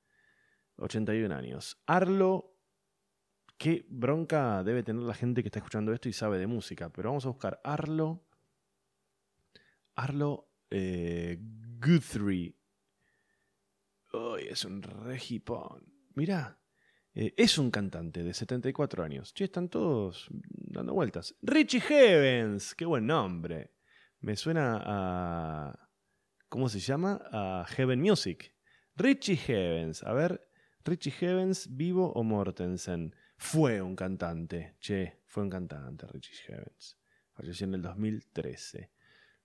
81 0.75 1.33
años. 1.33 1.81
Arlo, 1.85 2.57
qué 3.57 3.85
bronca 3.87 4.61
debe 4.61 4.83
tener 4.83 5.03
la 5.03 5.13
gente 5.13 5.41
que 5.41 5.47
está 5.47 5.59
escuchando 5.59 5.93
esto 5.93 6.09
y 6.09 6.13
sabe 6.13 6.37
de 6.37 6.47
música, 6.47 6.89
pero 6.91 7.11
vamos 7.11 7.25
a 7.25 7.29
buscar 7.29 7.61
Arlo. 7.63 8.25
Arlo 9.99 10.53
eh, 10.69 11.37
Guthrie. 11.41 12.55
Uy, 14.13 14.47
es 14.49 14.63
un 14.63 14.81
regipón. 14.81 15.83
Mira, 16.15 16.57
eh, 17.13 17.33
es 17.35 17.57
un 17.57 17.69
cantante 17.69 18.23
de 18.23 18.33
74 18.33 19.03
años. 19.03 19.33
Che, 19.33 19.43
están 19.43 19.67
todos 19.67 20.29
dando 20.31 20.93
vueltas. 20.93 21.35
Richie 21.41 21.81
Heavens, 21.81 22.75
qué 22.75 22.85
buen 22.85 23.07
nombre. 23.07 23.73
Me 24.21 24.37
suena 24.37 24.81
a. 24.85 25.89
¿Cómo 26.47 26.69
se 26.69 26.79
llama? 26.79 27.21
A 27.33 27.65
Heaven 27.67 27.99
Music. 27.99 28.55
Richie 28.95 29.35
Heavens. 29.35 30.01
A 30.03 30.13
ver, 30.13 30.49
Richie 30.85 31.11
Heavens, 31.11 31.75
vivo 31.75 32.09
o 32.13 32.23
Mortensen. 32.23 33.13
Fue 33.35 33.81
un 33.81 33.97
cantante. 33.97 34.77
Che, 34.79 35.23
fue 35.25 35.43
un 35.43 35.49
cantante, 35.49 36.07
Richie 36.07 36.37
Heavens. 36.47 36.97
Falleció 37.33 37.67
en 37.67 37.73
el 37.73 37.81
2013. 37.81 38.91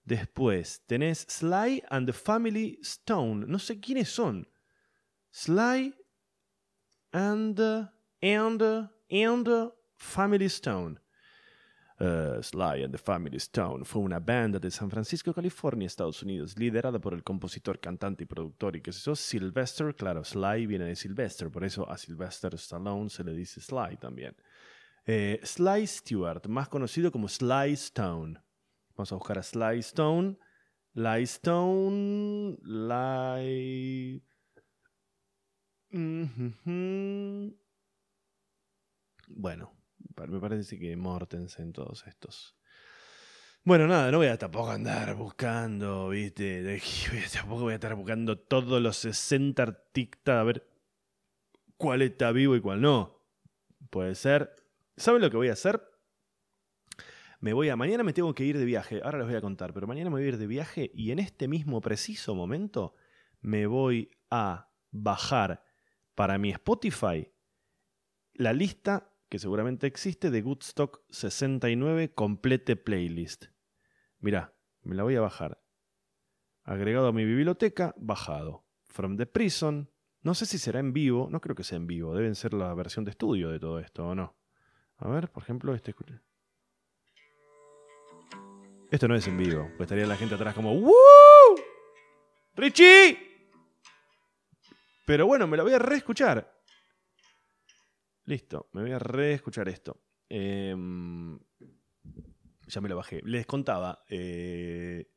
Después 0.04 0.82
tenés 0.86 1.26
Sly 1.28 1.82
and 1.88 2.06
the 2.06 2.12
Family 2.12 2.78
Stone. 2.82 3.46
No 3.48 3.58
sé 3.58 3.80
quiénes 3.80 4.08
son. 4.08 4.46
Sly 5.30 5.94
and, 7.12 7.58
and, 8.20 8.62
and 9.10 9.72
Family 9.96 10.46
Stone. 10.46 11.00
Uh, 12.00 12.42
Sly 12.42 12.82
and 12.82 12.92
the 12.92 12.98
Family 12.98 13.36
Stone 13.38 13.84
fue 13.84 14.02
una 14.02 14.18
banda 14.18 14.58
de 14.58 14.70
San 14.70 14.90
Francisco, 14.90 15.32
California, 15.32 15.86
Estados 15.86 16.22
Unidos, 16.22 16.58
liderada 16.58 16.98
por 16.98 17.14
el 17.14 17.22
compositor, 17.22 17.78
cantante 17.78 18.24
y 18.24 18.26
productor 18.26 18.76
y 18.76 18.80
que 18.80 18.92
se 18.92 19.14
Sylvester. 19.14 19.94
Claro, 19.94 20.24
Sly 20.24 20.66
viene 20.66 20.86
de 20.86 20.96
Sylvester, 20.96 21.50
por 21.50 21.64
eso 21.64 21.88
a 21.88 21.96
Sylvester 21.96 22.54
Stallone 22.54 23.08
se 23.08 23.24
le 23.24 23.32
dice 23.32 23.60
Sly 23.60 23.96
también. 23.98 24.36
Eh, 25.06 25.40
Sly 25.42 25.86
Stewart, 25.86 26.46
más 26.48 26.68
conocido 26.68 27.12
como 27.12 27.28
Sly 27.28 27.72
Stone. 27.72 28.43
Vamos 28.96 29.12
a 29.12 29.16
buscar 29.16 29.38
a 29.38 29.42
Sly 29.42 29.78
Stone. 29.80 30.36
Sly 30.94 31.22
Stone. 31.24 32.58
Bueno, 39.28 39.72
me 40.28 40.40
parece 40.40 40.78
que 40.78 40.96
Mortensen 40.96 41.72
todos 41.72 42.06
estos. 42.06 42.56
Bueno, 43.64 43.86
nada, 43.86 44.10
no 44.10 44.18
voy 44.18 44.26
a 44.26 44.36
tampoco 44.36 44.70
andar 44.70 45.14
buscando, 45.14 46.10
¿viste? 46.10 46.80
Tampoco 47.32 47.62
voy 47.62 47.72
a 47.72 47.76
estar 47.76 47.94
buscando 47.94 48.38
todos 48.38 48.82
los 48.82 48.98
60 48.98 49.62
artistas 49.62 50.36
a 50.36 50.42
ver 50.44 50.68
cuál 51.76 52.02
está 52.02 52.30
vivo 52.30 52.54
y 52.56 52.60
cuál 52.60 52.82
no. 52.82 53.24
Puede 53.90 54.14
ser. 54.14 54.54
¿Saben 54.96 55.22
lo 55.22 55.30
que 55.30 55.38
voy 55.38 55.48
a 55.48 55.54
hacer? 55.54 55.82
Me 57.44 57.52
voy 57.52 57.68
a. 57.68 57.76
Mañana 57.76 58.04
me 58.04 58.14
tengo 58.14 58.34
que 58.34 58.46
ir 58.46 58.56
de 58.56 58.64
viaje. 58.64 59.02
Ahora 59.04 59.18
les 59.18 59.26
voy 59.26 59.36
a 59.36 59.42
contar, 59.42 59.74
pero 59.74 59.86
mañana 59.86 60.08
me 60.08 60.16
voy 60.16 60.24
a 60.24 60.28
ir 60.28 60.38
de 60.38 60.46
viaje 60.46 60.90
y 60.94 61.10
en 61.10 61.18
este 61.18 61.46
mismo 61.46 61.82
preciso 61.82 62.34
momento 62.34 62.94
me 63.42 63.66
voy 63.66 64.10
a 64.30 64.70
bajar 64.90 65.62
para 66.14 66.38
mi 66.38 66.52
Spotify 66.52 67.30
la 68.32 68.54
lista 68.54 69.12
que 69.28 69.38
seguramente 69.38 69.86
existe 69.86 70.30
de 70.30 70.40
Goodstock 70.40 71.02
69 71.10 72.14
Complete 72.14 72.76
Playlist. 72.76 73.48
Mirá, 74.20 74.56
me 74.80 74.94
la 74.94 75.02
voy 75.02 75.16
a 75.16 75.20
bajar. 75.20 75.62
Agregado 76.62 77.08
a 77.08 77.12
mi 77.12 77.26
biblioteca, 77.26 77.94
bajado. 77.98 78.64
From 78.84 79.18
the 79.18 79.26
Prison. 79.26 79.90
No 80.22 80.32
sé 80.32 80.46
si 80.46 80.56
será 80.56 80.80
en 80.80 80.94
vivo, 80.94 81.28
no 81.30 81.42
creo 81.42 81.54
que 81.54 81.62
sea 81.62 81.76
en 81.76 81.86
vivo, 81.86 82.14
deben 82.14 82.36
ser 82.36 82.54
la 82.54 82.72
versión 82.72 83.04
de 83.04 83.10
estudio 83.10 83.50
de 83.50 83.60
todo 83.60 83.80
esto, 83.80 84.06
¿o 84.06 84.14
no? 84.14 84.34
A 84.96 85.10
ver, 85.10 85.30
por 85.30 85.42
ejemplo, 85.42 85.74
este. 85.74 85.94
Esto 88.94 89.08
no 89.08 89.16
es 89.16 89.26
en 89.26 89.36
vivo, 89.36 89.72
pues 89.76 89.88
estaría 89.88 90.06
la 90.06 90.16
gente 90.16 90.36
atrás 90.36 90.54
como 90.54 90.72
¡Woo! 90.72 90.92
¡Richie! 92.54 93.18
Pero 95.04 95.26
bueno, 95.26 95.48
me 95.48 95.56
la 95.56 95.64
voy 95.64 95.72
a 95.72 95.80
reescuchar. 95.80 96.62
Listo, 98.26 98.68
me 98.72 98.82
voy 98.82 98.92
a 98.92 99.00
reescuchar 99.00 99.68
esto. 99.68 100.00
Em, 100.28 101.36
ya 102.68 102.80
me 102.80 102.88
lo 102.88 102.94
bajé. 102.94 103.20
Les 103.24 103.46
contaba. 103.46 104.04
Eh, 104.08 105.10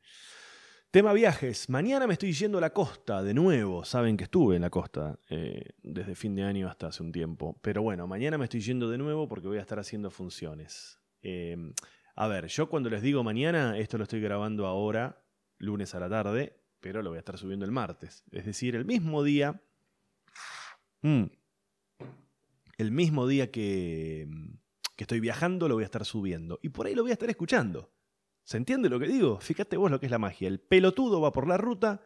tema 0.90 1.12
viajes. 1.12 1.68
Mañana 1.68 2.08
me 2.08 2.14
estoy 2.14 2.32
yendo 2.32 2.58
a 2.58 2.60
la 2.60 2.70
costa 2.70 3.22
de 3.22 3.32
nuevo. 3.32 3.84
Saben 3.84 4.16
que 4.16 4.24
estuve 4.24 4.56
en 4.56 4.62
la 4.62 4.70
costa 4.70 5.20
eh, 5.30 5.62
desde 5.84 6.16
fin 6.16 6.34
de 6.34 6.42
año 6.42 6.68
hasta 6.68 6.88
hace 6.88 7.04
un 7.04 7.12
tiempo. 7.12 7.60
Pero 7.62 7.82
bueno, 7.82 8.08
mañana 8.08 8.38
me 8.38 8.46
estoy 8.46 8.60
yendo 8.60 8.90
de 8.90 8.98
nuevo 8.98 9.28
porque 9.28 9.46
voy 9.46 9.58
a 9.58 9.60
estar 9.60 9.78
haciendo 9.78 10.10
funciones. 10.10 10.98
Em, 11.22 11.72
a 12.20 12.26
ver, 12.26 12.48
yo 12.48 12.68
cuando 12.68 12.90
les 12.90 13.00
digo 13.00 13.22
mañana, 13.22 13.78
esto 13.78 13.96
lo 13.96 14.02
estoy 14.02 14.20
grabando 14.20 14.66
ahora, 14.66 15.22
lunes 15.58 15.94
a 15.94 16.00
la 16.00 16.08
tarde, 16.08 16.60
pero 16.80 17.00
lo 17.00 17.10
voy 17.10 17.16
a 17.16 17.20
estar 17.20 17.38
subiendo 17.38 17.64
el 17.64 17.70
martes. 17.70 18.24
Es 18.32 18.44
decir, 18.44 18.74
el 18.74 18.84
mismo 18.84 19.22
día. 19.22 19.62
Mm, 21.02 21.26
el 22.76 22.90
mismo 22.90 23.28
día 23.28 23.52
que, 23.52 24.28
que 24.96 25.04
estoy 25.04 25.20
viajando 25.20 25.68
lo 25.68 25.76
voy 25.76 25.84
a 25.84 25.86
estar 25.86 26.04
subiendo. 26.04 26.58
Y 26.60 26.70
por 26.70 26.86
ahí 26.86 26.96
lo 26.96 27.02
voy 27.02 27.12
a 27.12 27.14
estar 27.14 27.30
escuchando. 27.30 27.92
¿Se 28.42 28.56
entiende 28.56 28.88
lo 28.88 28.98
que 28.98 29.06
digo? 29.06 29.38
Fíjate 29.38 29.76
vos 29.76 29.88
lo 29.88 30.00
que 30.00 30.06
es 30.06 30.10
la 30.12 30.18
magia. 30.18 30.48
El 30.48 30.58
pelotudo 30.58 31.20
va 31.20 31.30
por 31.30 31.46
la 31.46 31.56
ruta 31.56 32.02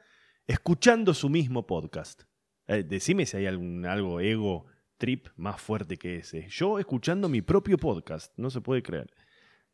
escuchando 0.46 1.14
su 1.14 1.30
mismo 1.30 1.66
podcast. 1.66 2.24
Eh, 2.66 2.82
decime 2.82 3.24
si 3.24 3.38
hay 3.38 3.46
algún, 3.46 3.86
algo 3.86 4.20
ego 4.20 4.66
trip 4.98 5.28
más 5.36 5.58
fuerte 5.58 5.96
que 5.96 6.16
ese. 6.16 6.48
Yo 6.50 6.78
escuchando 6.78 7.30
mi 7.30 7.40
propio 7.40 7.78
podcast, 7.78 8.34
no 8.36 8.50
se 8.50 8.60
puede 8.60 8.82
creer. 8.82 9.10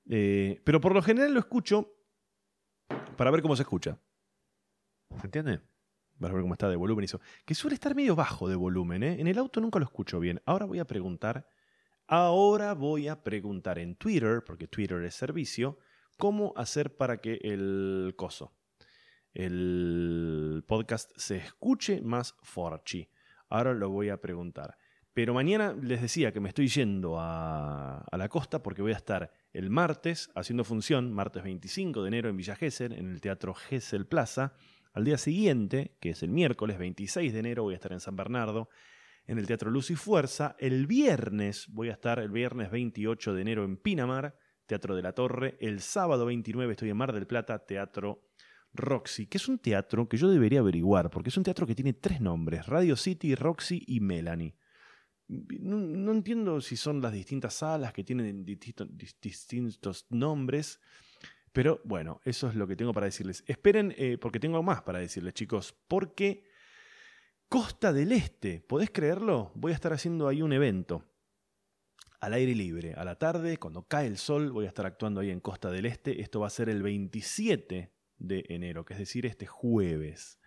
Eh, 0.09 0.61
pero 0.65 0.81
por 0.81 0.95
lo 0.95 1.03
general 1.03 1.33
lo 1.33 1.41
escucho 1.41 1.95
para 3.17 3.31
ver 3.31 3.43
cómo 3.43 3.57
se 3.57 3.63
escucha. 3.63 3.99
¿Se 5.21 5.27
entiende? 5.27 5.61
Vas 6.19 6.31
a 6.31 6.35
ver 6.35 6.43
cómo 6.43 6.55
está 6.55 6.69
de 6.69 6.77
volumen 6.77 7.05
eso. 7.05 7.21
Que 7.45 7.55
suele 7.55 7.75
estar 7.75 7.95
medio 7.95 8.17
bajo 8.17 8.49
de 8.49 8.57
volumen, 8.57 9.03
¿eh? 9.03 9.21
En 9.21 9.27
el 9.27 9.39
auto 9.39 9.61
nunca 9.61 9.79
lo 9.79 9.85
escucho 9.85 10.19
bien. 10.19 10.41
Ahora 10.47 10.67
voy 10.67 10.79
a 10.79 10.87
preguntar. 10.87 11.47
Ahora 12.07 12.73
voy 12.75 13.07
a 13.09 13.23
preguntar 13.23 13.79
en 13.79 13.95
Twitter, 13.97 14.43
porque 14.45 14.67
Twitter 14.67 15.03
es 15.05 15.15
servicio, 15.15 15.79
cómo 16.17 16.55
hacer 16.57 16.97
para 16.97 17.21
que 17.21 17.39
el 17.43 18.15
coso, 18.17 18.55
el 19.35 20.65
podcast 20.67 21.11
se 21.17 21.37
escuche 21.37 22.01
más 22.01 22.35
forchi. 22.43 23.09
Ahora 23.51 23.75
lo 23.75 23.91
voy 23.91 24.09
a 24.09 24.21
preguntar. 24.21 24.79
Pero 25.13 25.35
mañana 25.35 25.75
les 25.81 26.01
decía 26.01 26.33
que 26.33 26.41
me 26.41 26.49
estoy 26.49 26.69
yendo 26.69 27.17
a, 27.19 28.07
la 28.11 28.29
costa 28.29 28.63
porque 28.63 28.83
voy 28.83 28.93
a 28.93 28.97
estar 28.97 29.31
el 29.53 29.71
martes 29.71 30.31
haciendo 30.35 30.65
función, 30.65 31.13
martes 31.13 31.43
25 31.43 32.03
de 32.03 32.09
enero 32.09 32.29
en 32.29 32.37
Villa 32.37 32.57
Gesell, 32.57 32.93
en 32.93 33.09
el 33.09 33.21
Teatro 33.21 33.55
Gesell 33.55 34.07
Plaza. 34.07 34.55
Al 34.93 35.05
día 35.05 35.19
siguiente, 35.19 35.97
que 36.01 36.11
es 36.11 36.23
el 36.23 36.31
miércoles 36.31 36.79
26 36.79 37.33
de 37.33 37.39
enero, 37.39 37.63
voy 37.63 37.75
a 37.75 37.77
estar 37.77 37.93
en 37.93 38.01
San 38.01 38.17
Bernardo, 38.17 38.69
en 39.27 39.39
el 39.39 39.47
Teatro 39.47 39.71
Luz 39.71 39.91
y 39.91 39.97
Fuerza. 39.97 40.57
El 40.59 40.87
viernes 40.87 41.67
voy 41.69 41.89
a 41.89 41.93
estar, 41.93 42.19
el 42.19 42.31
viernes 42.31 42.71
28 42.71 43.35
de 43.35 43.43
enero, 43.43 43.65
en 43.65 43.77
Pinamar, 43.77 44.37
Teatro 44.67 44.95
de 44.97 45.03
la 45.03 45.13
Torre. 45.13 45.57
El 45.61 45.81
sábado 45.81 46.27
29 46.27 46.73
estoy 46.73 46.91
en 46.91 46.97
Mar 46.97 47.13
del 47.13 47.27
Plata, 47.27 47.65
Teatro 47.65 48.29
Roxy, 48.75 49.27
que 49.27 49.39
es 49.39 49.49
un 49.49 49.59
teatro 49.59 50.09
que 50.09 50.17
yo 50.17 50.29
debería 50.29 50.61
averiguar, 50.61 51.11
porque 51.11 51.31
es 51.31 51.37
un 51.37 51.43
teatro 51.43 51.67
que 51.67 51.75
tiene 51.75 51.95
tres 51.95 52.21
nombres, 52.21 52.67
Radio 52.67 52.97
City, 52.97 53.35
Roxy 53.35 53.83
y 53.87 54.01
Melanie. 54.01 54.55
No, 55.29 56.13
entiendo 56.13 56.61
si 56.61 56.77
son 56.77 57.03
las 57.03 57.13
distintas 57.13 57.55
salas 57.55 57.93
que 57.93 58.03
tienen 58.03 58.45
distintos 58.45 60.07
nombres, 60.09 60.81
pero 61.53 61.81
bueno, 61.85 62.21
eso 62.25 62.49
es 62.49 62.55
lo 62.55 62.67
que 62.67 62.77
tengo 62.77 62.93
para 62.93 63.07
decirles. 63.07 63.45
Esperen, 63.47 63.95
eh, 63.99 64.17
porque 64.19 64.41
tengo 64.41 64.63
más 64.63 64.83
para 64.83 65.01
decirles, 65.01 65.35
chicos. 65.35 65.75
Porque 65.87 66.45
Costa 67.49 67.93
del 67.93 68.13
Este, 68.13 68.61
¿podés 68.61 68.91
creerlo? 68.91 69.53
Voy 69.55 69.73
a 69.73 69.75
estar 69.75 69.93
haciendo 69.93 70.29
ahí 70.29 70.43
un 70.43 70.53
evento. 70.53 71.05
Al 72.21 72.35
aire 72.35 72.55
libre, 72.55 72.95
a 72.95 73.05
la 73.05 73.17
tarde, 73.17 73.59
cuando 73.59 73.87
cae 73.87 74.07
el 74.07 74.19
sol, 74.19 74.51
voy 74.51 74.65
a 74.65 74.69
estar 74.69 74.87
actuando 74.87 75.21
ahí 75.21 75.31
en 75.31 75.41
Costa 75.41 75.71
del 75.71 75.87
Este. 75.87 76.21
Esto 76.21 76.41
va 76.41 76.49
a 76.49 76.51
ser 76.51 76.69
el 76.69 76.83
27 76.83 77.93
de 78.19 78.45
enero, 78.49 78.85
que 78.85 78.95
es 78.95 78.99
decir, 78.99 79.25
este 79.25 79.47
jueves. 79.47 80.39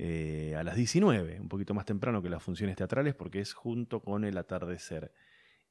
Eh, 0.00 0.54
a 0.56 0.62
las 0.62 0.76
19, 0.76 1.40
un 1.40 1.48
poquito 1.48 1.74
más 1.74 1.84
temprano 1.84 2.22
que 2.22 2.30
las 2.30 2.40
funciones 2.40 2.76
teatrales, 2.76 3.16
porque 3.16 3.40
es 3.40 3.52
junto 3.52 4.00
con 4.00 4.24
el 4.24 4.38
atardecer. 4.38 5.12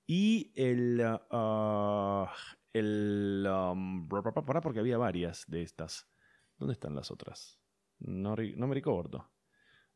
Y 0.05 0.51
el, 0.55 1.01
ah, 1.01 2.33
el. 2.73 3.47
Um, 3.49 4.09
porque 4.09 4.79
había 4.79 4.97
varias 4.97 5.45
de 5.47 5.61
estas. 5.61 6.09
¿Dónde 6.57 6.73
están 6.73 6.93
las 6.93 7.09
otras? 7.09 7.61
No, 7.99 8.35
no 8.35 8.67
me 8.67 8.75
recuerdo. 8.75 9.31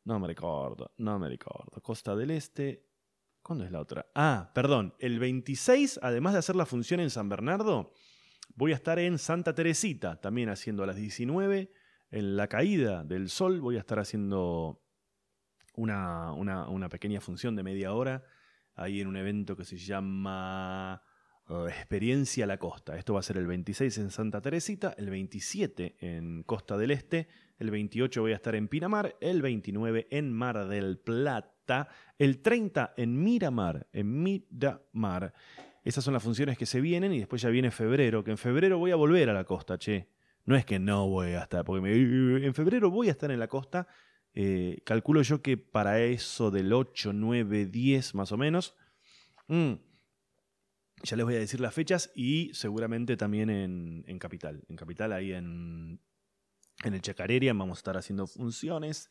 No 0.05 0.17
me 0.17 0.27
recuerdo. 0.27 0.93
No 0.97 1.19
me 1.19 1.27
recuerdo. 1.27 1.81
Costa 1.81 2.15
del 2.15 2.31
Este. 2.31 2.87
¿Cuándo 3.41 3.65
es 3.65 3.71
la 3.71 3.81
otra? 3.81 4.09
Ah, 4.15 4.51
perdón. 4.55 4.95
El 4.99 5.19
26, 5.19 5.99
además 6.01 6.33
de 6.33 6.39
hacer 6.39 6.55
la 6.55 6.65
función 6.65 7.01
en 7.01 7.09
San 7.09 7.27
Bernardo, 7.27 7.91
voy 8.55 8.71
a 8.71 8.75
estar 8.75 8.97
en 8.97 9.17
Santa 9.17 9.53
Teresita, 9.53 10.21
también 10.21 10.47
haciendo 10.47 10.83
a 10.83 10.87
las 10.87 10.95
19. 10.95 11.73
En 12.11 12.35
la 12.35 12.47
caída 12.47 13.05
del 13.05 13.29
sol 13.29 13.61
voy 13.61 13.77
a 13.77 13.79
estar 13.79 13.97
haciendo 13.97 14.83
una, 15.75 16.33
una, 16.33 16.89
pequeña 16.89 17.21
función 17.21 17.55
de 17.55 17.63
media 17.63 17.93
hora 17.93 18.25
ahí 18.75 18.99
en 18.99 19.07
un 19.07 19.15
evento 19.15 19.55
que 19.55 19.63
se 19.63 19.77
llama 19.77 21.01
Experiencia 21.69 22.45
La 22.45 22.57
Costa. 22.57 22.97
Esto 22.97 23.13
va 23.13 23.21
a 23.21 23.23
ser 23.23 23.37
el 23.37 23.47
26 23.47 23.97
en 23.99 24.11
Santa 24.11 24.41
Teresita, 24.41 24.93
el 24.97 25.09
27 25.09 25.95
en 26.01 26.43
Costa 26.43 26.77
del 26.77 26.91
Este, 26.91 27.29
el 27.59 27.71
28 27.71 28.21
voy 28.21 28.33
a 28.33 28.35
estar 28.35 28.55
en 28.55 28.67
Pinamar, 28.67 29.15
el 29.21 29.41
29 29.41 30.07
en 30.11 30.33
Mar 30.33 30.67
del 30.67 30.99
Plata, 30.99 31.87
el 32.17 32.41
30 32.41 32.93
en 32.97 33.23
Miramar, 33.23 33.87
en 33.93 34.21
Miramar. 34.21 35.33
Esas 35.81 36.03
son 36.03 36.13
las 36.13 36.23
funciones 36.23 36.57
que 36.57 36.65
se 36.65 36.81
vienen 36.81 37.13
y 37.13 37.19
después 37.19 37.41
ya 37.41 37.49
viene 37.49 37.71
febrero, 37.71 38.21
que 38.21 38.31
en 38.31 38.37
febrero 38.37 38.77
voy 38.77 38.91
a 38.91 38.97
volver 38.97 39.29
a 39.29 39.33
la 39.33 39.45
costa, 39.45 39.77
che. 39.77 40.09
No 40.45 40.55
es 40.55 40.65
que 40.65 40.79
no 40.79 41.07
voy 41.07 41.33
a 41.33 41.43
estar, 41.43 41.63
porque 41.63 42.45
en 42.45 42.53
febrero 42.53 42.89
voy 42.89 43.09
a 43.09 43.11
estar 43.11 43.31
en 43.31 43.39
la 43.39 43.47
costa. 43.47 43.87
Eh, 44.33 44.81
calculo 44.85 45.21
yo 45.21 45.41
que 45.41 45.57
para 45.57 45.99
eso 45.99 46.51
del 46.51 46.71
8, 46.71 47.13
9, 47.13 47.65
10 47.65 48.15
más 48.15 48.31
o 48.31 48.37
menos. 48.37 48.75
Mm, 49.47 49.73
ya 51.03 51.17
les 51.17 51.25
voy 51.25 51.35
a 51.35 51.39
decir 51.39 51.59
las 51.59 51.73
fechas 51.73 52.11
y 52.15 52.53
seguramente 52.53 53.17
también 53.17 53.49
en, 53.49 54.19
Capital. 54.19 54.63
En 54.69 54.75
Capital, 54.75 55.13
ahí 55.13 55.33
en, 55.33 55.99
en 56.83 56.93
el 56.93 57.01
Chacarerian, 57.01 57.57
vamos 57.57 57.77
a 57.77 57.79
estar 57.79 57.97
haciendo 57.97 58.27
funciones 58.27 59.09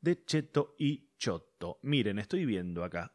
de 0.00 0.24
Cheto 0.24 0.74
y 0.78 1.10
Choto. 1.18 1.78
Miren, 1.82 2.18
estoy 2.18 2.44
viendo 2.44 2.84
acá. 2.84 3.12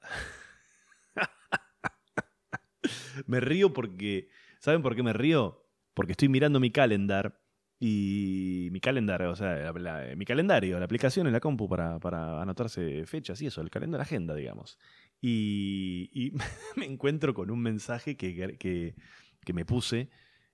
me 3.25 3.39
río 3.39 3.73
porque. 3.73 4.29
¿Saben 4.59 4.81
por 4.81 4.95
qué 4.95 5.03
me 5.03 5.13
río? 5.13 5.65
Porque 5.93 6.11
estoy 6.11 6.29
mirando 6.29 6.59
mi 6.59 6.71
calendar 6.71 7.40
y 7.83 8.69
mi 8.71 8.79
calendario, 8.79 9.31
o 9.31 9.35
sea, 9.35 9.73
mi 10.15 10.23
calendario, 10.23 10.77
la 10.77 10.85
aplicación 10.85 11.25
en 11.25 11.33
la 11.33 11.39
compu 11.39 11.67
para, 11.67 11.97
anotarse 12.39 13.07
fechas 13.07 13.41
y 13.41 13.47
eso, 13.47 13.61
el 13.61 13.71
calendario, 13.71 14.03
agenda, 14.03 14.35
digamos. 14.35 14.77
Y, 15.19 16.31
me 16.75 16.85
encuentro 16.85 17.33
con 17.33 17.49
un 17.49 17.59
mensaje 17.59 18.15
que, 18.15 18.55
que, 18.59 19.53
me 19.53 19.65
puse, 19.65 20.11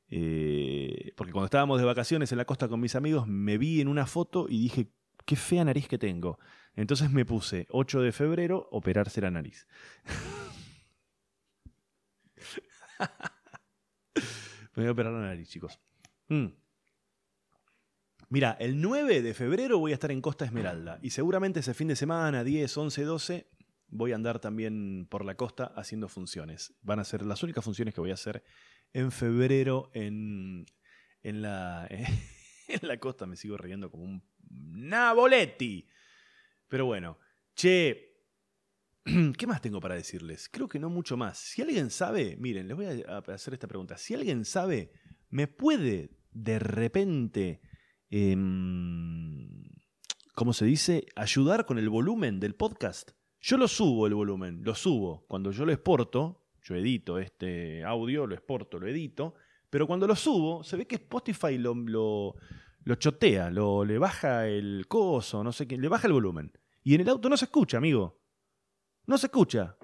eh, 0.09 1.11
porque 1.17 1.33
cuando 1.33 1.47
estábamos 1.47 1.79
de 1.79 1.85
vacaciones 1.85 2.31
en 2.31 2.37
la 2.37 2.45
costa 2.45 2.69
con 2.69 2.79
mis 2.79 2.95
amigos, 2.95 3.27
me 3.27 3.57
vi 3.57 3.81
en 3.81 3.89
una 3.89 4.05
foto 4.05 4.45
y 4.47 4.61
dije, 4.61 4.87
qué 5.25 5.35
fea 5.35 5.65
nariz 5.65 5.89
que 5.89 5.97
tengo. 5.97 6.39
Entonces 6.77 7.11
me 7.11 7.25
puse 7.25 7.67
8 7.71 8.03
de 8.03 8.13
febrero, 8.13 8.69
operarse 8.71 9.19
la 9.19 9.31
nariz. 9.31 9.67
me 14.75 14.83
voy 14.83 14.85
a 14.85 14.91
operar 14.91 15.11
la 15.11 15.19
nariz, 15.19 15.49
chicos. 15.49 15.77
Mm. 16.29 16.66
Mira, 18.29 18.57
el 18.59 18.81
9 18.81 19.21
de 19.21 19.33
febrero 19.33 19.79
voy 19.79 19.91
a 19.91 19.93
estar 19.93 20.11
en 20.11 20.19
Costa 20.19 20.43
Esmeralda 20.43 20.99
y 21.01 21.11
seguramente 21.11 21.61
ese 21.61 21.73
fin 21.73 21.87
de 21.87 21.95
semana, 21.95 22.43
10, 22.43 22.75
11, 22.75 23.03
12, 23.03 23.47
voy 23.87 24.11
a 24.11 24.15
andar 24.15 24.39
también 24.39 25.07
por 25.09 25.23
la 25.23 25.35
costa 25.35 25.71
haciendo 25.77 26.09
funciones. 26.09 26.73
Van 26.81 26.99
a 26.99 27.05
ser 27.05 27.25
las 27.25 27.41
únicas 27.43 27.63
funciones 27.63 27.93
que 27.93 28.01
voy 28.01 28.11
a 28.11 28.15
hacer 28.15 28.43
en 28.91 29.13
febrero 29.13 29.89
en, 29.93 30.65
en, 31.23 31.41
la, 31.41 31.87
en 32.67 32.87
la 32.87 32.99
costa. 32.99 33.25
Me 33.25 33.37
sigo 33.37 33.55
riendo 33.55 33.89
como 33.89 34.03
un 34.03 34.23
Naboletti. 34.49 35.87
Pero 36.67 36.85
bueno, 36.85 37.17
che, 37.55 38.23
¿qué 39.37 39.47
más 39.47 39.61
tengo 39.61 39.79
para 39.79 39.95
decirles? 39.95 40.49
Creo 40.49 40.67
que 40.67 40.79
no 40.79 40.89
mucho 40.89 41.15
más. 41.15 41.37
Si 41.37 41.61
alguien 41.61 41.89
sabe, 41.89 42.35
miren, 42.37 42.67
les 42.67 42.75
voy 42.75 43.05
a 43.07 43.19
hacer 43.19 43.53
esta 43.53 43.67
pregunta. 43.67 43.97
Si 43.97 44.13
alguien 44.13 44.43
sabe, 44.43 44.91
¿me 45.29 45.47
puede 45.47 46.11
de 46.31 46.59
repente, 46.59 47.61
em, 48.09 49.49
¿cómo 50.35 50.53
se 50.53 50.65
dice? 50.65 51.05
Ayudar 51.15 51.65
con 51.65 51.77
el 51.77 51.89
volumen 51.89 52.39
del 52.39 52.55
podcast. 52.55 53.11
Yo 53.39 53.57
lo 53.57 53.67
subo 53.67 54.07
el 54.07 54.13
volumen, 54.13 54.61
lo 54.63 54.75
subo. 54.75 55.25
Cuando 55.27 55.51
yo 55.51 55.65
lo 55.65 55.71
exporto, 55.71 56.47
yo 56.61 56.75
edito 56.75 57.17
este 57.19 57.83
audio, 57.83 58.27
lo 58.27 58.35
exporto, 58.35 58.79
lo 58.79 58.87
edito, 58.87 59.35
pero 59.69 59.87
cuando 59.87 60.07
lo 60.07 60.15
subo, 60.15 60.63
se 60.63 60.77
ve 60.77 60.87
que 60.87 60.95
Spotify 60.95 61.57
lo, 61.57 62.35
chotea, 62.97 63.49
lo, 63.49 63.85
le 63.85 63.97
baja 63.97 64.47
el 64.47 64.85
coso, 64.87 65.43
no 65.43 65.51
sé 65.51 65.67
qué, 65.67 65.77
le 65.77 65.87
baja 65.87 66.07
el 66.07 66.13
volumen. 66.13 66.51
Y 66.83 66.95
en 66.95 67.01
el 67.01 67.09
auto 67.09 67.29
no 67.29 67.37
se 67.37 67.45
escucha, 67.45 67.77
amigo. 67.77 68.21
No 69.05 69.17
se 69.17 69.27
escucha. 69.27 69.77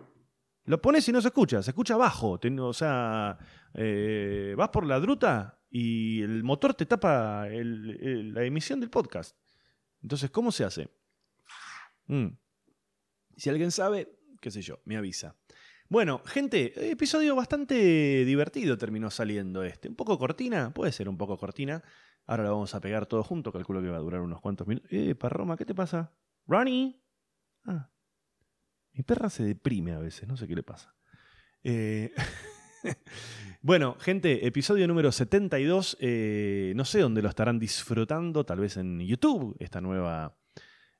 Lo 0.65 0.81
pones 0.81 1.07
y 1.09 1.11
no 1.11 1.21
se 1.21 1.27
escucha, 1.27 1.61
se 1.61 1.71
escucha 1.71 1.97
bajo. 1.97 2.39
o 2.59 2.73
sea, 2.73 3.37
eh, 3.73 4.55
vas 4.57 4.69
por 4.69 4.85
la 4.85 4.99
druta 4.99 5.59
y 5.75 6.21
el 6.21 6.43
motor 6.43 6.75
te 6.75 6.85
tapa 6.85 7.47
la 7.47 8.43
emisión 8.43 8.79
del 8.79 8.91
podcast. 8.91 9.35
Entonces, 10.03 10.29
¿cómo 10.29 10.51
se 10.51 10.63
hace? 10.65 10.87
Mm. 12.05 12.27
Si 13.35 13.49
alguien 13.49 13.71
sabe, 13.71 14.19
qué 14.39 14.51
sé 14.51 14.61
yo, 14.61 14.81
me 14.85 14.97
avisa. 14.97 15.35
Bueno, 15.89 16.21
gente, 16.25 16.91
episodio 16.91 17.35
bastante 17.35 18.23
divertido 18.23 18.77
terminó 18.77 19.09
saliendo 19.09 19.63
este. 19.63 19.89
Un 19.89 19.95
poco 19.95 20.19
cortina, 20.19 20.71
puede 20.71 20.91
ser 20.91 21.09
un 21.09 21.17
poco 21.17 21.39
cortina. 21.39 21.83
Ahora 22.27 22.43
lo 22.43 22.51
vamos 22.51 22.75
a 22.75 22.79
pegar 22.79 23.07
todo 23.07 23.23
junto, 23.23 23.51
calculo 23.51 23.81
que 23.81 23.89
va 23.89 23.97
a 23.97 24.01
durar 24.01 24.21
unos 24.21 24.41
cuantos 24.41 24.67
minutos. 24.67 24.91
Eh, 24.91 25.15
Roma, 25.19 25.57
¿qué 25.57 25.65
te 25.65 25.73
pasa? 25.73 26.13
¿Ronnie? 26.45 27.03
Ah. 27.65 27.89
Mi 28.91 29.01
perra 29.01 29.31
se 29.31 29.43
deprime 29.43 29.93
a 29.93 29.97
veces, 29.97 30.27
no 30.27 30.37
sé 30.37 30.47
qué 30.47 30.53
le 30.53 30.61
pasa. 30.61 30.95
Eh, 31.63 32.13
bueno, 33.61 33.95
gente, 33.99 34.45
episodio 34.45 34.87
número 34.87 35.11
72. 35.11 35.97
Eh, 35.99 36.73
no 36.75 36.85
sé 36.85 36.99
dónde 36.99 37.21
lo 37.21 37.29
estarán 37.29 37.59
disfrutando, 37.59 38.45
tal 38.45 38.59
vez 38.59 38.77
en 38.77 38.99
YouTube, 38.99 39.55
esta 39.59 39.81
nueva 39.81 40.35